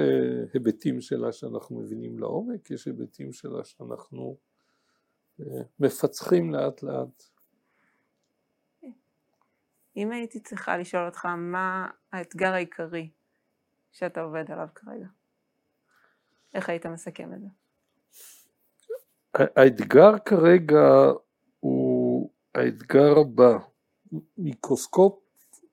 היבטים 0.53 1.01
שלה 1.01 1.31
שאנחנו 1.31 1.79
מבינים 1.79 2.19
לעומק, 2.19 2.71
יש 2.71 2.85
היבטים 2.85 3.33
שלה 3.33 3.63
שאנחנו 3.63 4.37
uh, 5.41 5.43
מפצחים 5.79 6.53
לאט 6.53 6.83
לאט. 6.83 7.23
אם 9.97 10.11
הייתי 10.11 10.39
צריכה 10.39 10.77
לשאול 10.77 11.05
אותך 11.05 11.25
מה 11.25 11.89
האתגר 12.11 12.53
העיקרי 12.53 13.09
שאתה 13.91 14.21
עובד 14.21 14.51
עליו 14.51 14.67
כרגע, 14.75 15.07
איך 16.53 16.69
היית 16.69 16.85
מסכם 16.85 17.33
את 17.33 17.41
זה? 17.41 17.47
האתגר 19.33 20.19
כרגע 20.25 21.11
הוא 21.59 22.31
האתגר 22.55 23.19
הבא, 23.19 23.57
מיקרוסקופ 24.37 25.19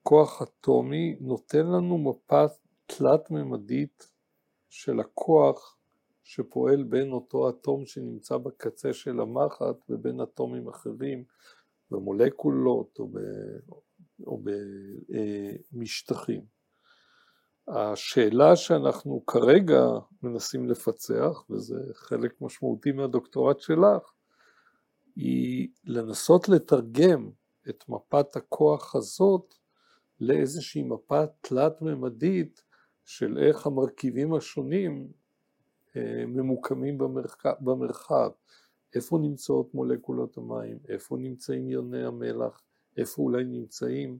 כוח 0.03 0.43
אטומי 0.43 1.17
נותן 1.21 1.67
לנו 1.67 1.99
מפה 1.99 2.45
תלת 2.87 3.31
ממדית 3.31 4.13
של 4.69 5.01
הכוח 5.01 5.79
שפועל 6.23 6.83
בין 6.83 7.13
אותו 7.13 7.49
אטום 7.51 7.87
שנמצא 7.87 8.37
בקצה 8.37 8.93
של 8.93 9.21
המחט 9.21 9.77
ובין 9.89 10.21
אטומים 10.21 10.69
אחרים 10.69 11.25
במולקולות 11.91 12.99
או 12.99 13.09
או 14.27 14.43
במשטחים. 15.73 16.41
השאלה 17.69 18.57
שאנחנו 18.57 19.27
כרגע 19.27 19.85
מנסים 20.23 20.69
לפצח, 20.71 21.45
וזה 21.51 21.77
חלק 21.95 22.41
משמעותי 22.41 22.93
מהדוקטורט 22.93 23.61
שלך, 23.61 24.13
היא 25.17 25.69
לנסות 25.85 26.49
לתרגם 26.49 27.31
את 27.69 27.85
מפת 27.89 28.37
הכוח 28.37 28.97
הזאת 28.97 29.55
לאיזושהי 30.21 30.83
מפה 30.83 31.27
תלת-ממדית 31.41 32.63
של 33.05 33.39
איך 33.39 33.67
המרכיבים 33.67 34.35
השונים 34.35 35.09
אה, 35.97 36.25
ממוקמים 36.27 36.99
במרחב, 37.61 38.31
איפה 38.95 39.19
נמצאות 39.19 39.75
מולקולות 39.75 40.37
המים, 40.37 40.79
איפה 40.89 41.17
נמצאים 41.17 41.69
יוני 41.69 42.05
המלח, 42.05 42.63
איפה 42.97 43.23
אולי 43.23 43.45
נמצאים 43.45 44.19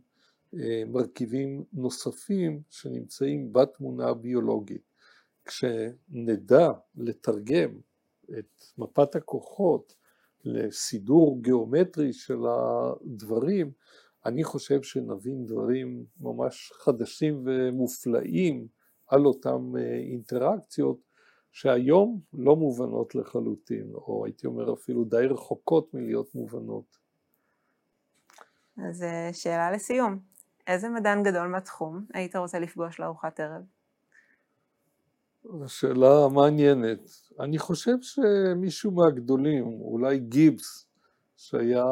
אה, 0.55 0.83
מרכיבים 0.87 1.65
נוספים 1.73 2.63
שנמצאים 2.71 3.53
בתמונה 3.53 4.09
הביולוגית. 4.09 4.83
כשנדע 5.45 6.73
לתרגם 6.97 7.71
את 8.39 8.65
מפת 8.79 9.17
הכוחות 9.17 9.95
לסידור 10.45 11.43
גיאומטרי 11.43 12.13
של 12.13 12.39
הדברים, 12.47 13.73
אני 14.27 14.45
חושב 14.45 14.83
שנבין 14.83 15.47
דברים 15.47 16.05
ממש 16.21 16.73
חדשים 16.77 17.43
ומופלאים 17.47 18.67
על 19.07 19.27
אותן 19.27 19.73
אה, 19.79 19.97
אינטראקציות 19.97 20.99
שהיום 21.53 22.21
לא 22.33 22.57
מובנות 22.57 23.15
לחלוטין, 23.15 23.91
או 23.95 24.25
הייתי 24.25 24.47
אומר 24.47 24.75
אפילו 24.75 25.05
די 25.05 25.27
רחוקות 25.31 25.95
מלהיות 25.95 26.35
מובנות. 26.35 26.99
אז 28.89 29.03
אה, 29.03 29.31
שאלה 29.33 29.71
לסיום, 29.73 30.19
איזה 30.67 30.89
מדען 30.89 31.23
גדול 31.23 31.47
מהתחום 31.47 32.05
היית 32.15 32.37
רוצה 32.37 32.59
לפגוש 32.59 33.01
לארוחת 33.01 33.41
ערב? 33.41 33.63
שאלה 35.67 36.29
מעניינת. 36.35 37.11
אני 37.41 37.59
חושב 37.59 37.97
שמישהו 38.01 38.91
מהגדולים, 38.91 39.65
אולי 39.65 40.19
גיבס, 40.19 40.87
שהיה 41.49 41.85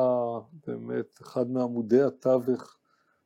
באמת 0.67 1.19
אחד 1.23 1.51
מעמודי 1.51 2.03
התווך 2.03 2.77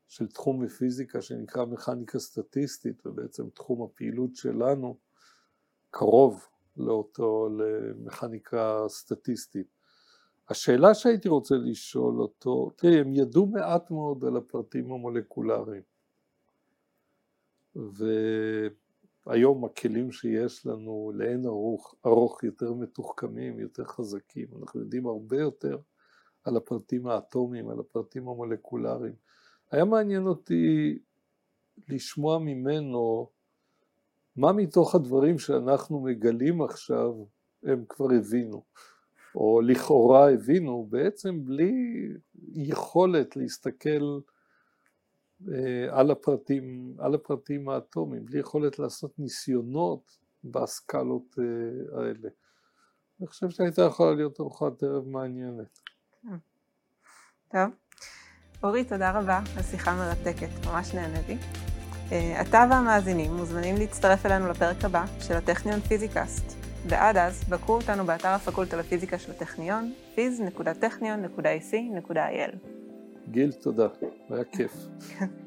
של 0.08 0.26
תחום 0.26 0.64
הפיזיקה 0.64 1.22
שנקרא 1.22 1.64
מכניקה 1.64 2.18
סטטיסטית, 2.18 3.06
ובעצם 3.06 3.50
תחום 3.50 3.82
הפעילות 3.82 4.36
שלנו 4.36 4.96
קרוב 5.90 6.46
לאותו, 6.76 7.48
למכניקה 7.58 8.84
סטטיסטית. 8.88 9.66
השאלה 10.48 10.94
שהייתי 10.94 11.28
רוצה 11.28 11.54
לשאול 11.54 12.20
אותו, 12.20 12.70
תראי, 12.76 13.00
הם 13.00 13.12
ידעו 13.12 13.46
מעט 13.46 13.90
מאוד 13.90 14.24
על 14.24 14.36
הפרטים 14.36 14.92
המולקולריים, 14.92 15.82
והיום 19.26 19.64
הכלים 19.64 20.12
שיש 20.12 20.66
לנו 20.66 21.12
לאין 21.14 21.46
ארוך, 21.46 21.94
ארוך 22.06 22.44
יותר 22.44 22.72
מתוחכמים, 22.72 23.60
יותר 23.60 23.84
חזקים, 23.84 24.48
אנחנו 24.60 24.80
יודעים 24.80 25.06
הרבה 25.06 25.40
יותר 25.40 25.78
על 26.48 26.56
הפרטים 26.56 27.06
האטומיים, 27.06 27.70
על 27.70 27.80
הפרטים 27.80 28.28
המולקולריים. 28.28 29.14
היה 29.70 29.84
מעניין 29.84 30.26
אותי 30.26 30.98
לשמוע 31.88 32.38
ממנו 32.38 33.30
מה 34.36 34.52
מתוך 34.52 34.94
הדברים 34.94 35.38
שאנחנו 35.38 36.00
מגלים 36.00 36.62
עכשיו 36.62 37.14
הם 37.62 37.84
כבר 37.88 38.06
הבינו. 38.18 38.62
או 39.34 39.60
לכאורה 39.60 40.32
הבינו, 40.32 40.86
בעצם 40.90 41.44
בלי 41.44 41.72
יכולת 42.52 43.36
להסתכל 43.36 44.18
אה, 45.52 45.98
על 45.98 46.10
הפרטים, 46.10 46.94
על 46.98 47.14
הפרטים 47.14 47.68
האטומיים, 47.68 48.26
בלי 48.26 48.38
יכולת 48.38 48.78
לעשות 48.78 49.18
ניסיונות 49.18 50.18
בסקלות 50.44 51.38
אה, 51.38 51.98
האלה. 52.00 52.28
אני 53.20 53.26
חושב 53.26 53.50
שהייתה 53.50 53.82
יכולה 53.82 54.14
להיות 54.14 54.40
ארוחת 54.40 54.82
ערב 54.82 55.08
מעניינת. 55.08 55.80
טוב. 57.52 57.70
אורי, 58.62 58.84
תודה 58.84 59.10
רבה 59.10 59.40
על 59.56 59.62
שיחה 59.62 59.94
מרתקת, 59.94 60.66
ממש 60.66 60.94
נהניתי. 60.94 61.36
אה, 62.12 62.40
אתה 62.40 62.66
והמאזינים 62.70 63.36
מוזמנים 63.36 63.76
להצטרף 63.76 64.26
אלינו 64.26 64.48
לפרק 64.48 64.84
הבא 64.84 65.04
של 65.20 65.34
הטכניון 65.34 65.80
פיזיקאסט. 65.80 66.56
ועד 66.88 67.16
אז, 67.16 67.44
בקרו 67.48 67.74
אותנו 67.74 68.04
באתר 68.04 68.28
הפקולטה 68.28 68.76
לפיזיקה 68.76 69.18
של 69.18 69.30
הטכניון, 69.30 69.92
fiz.טכניון.ac.il. 70.16 72.56
גיל, 73.30 73.52
תודה, 73.52 73.86
היה 74.30 74.44
כיף. 74.44 74.72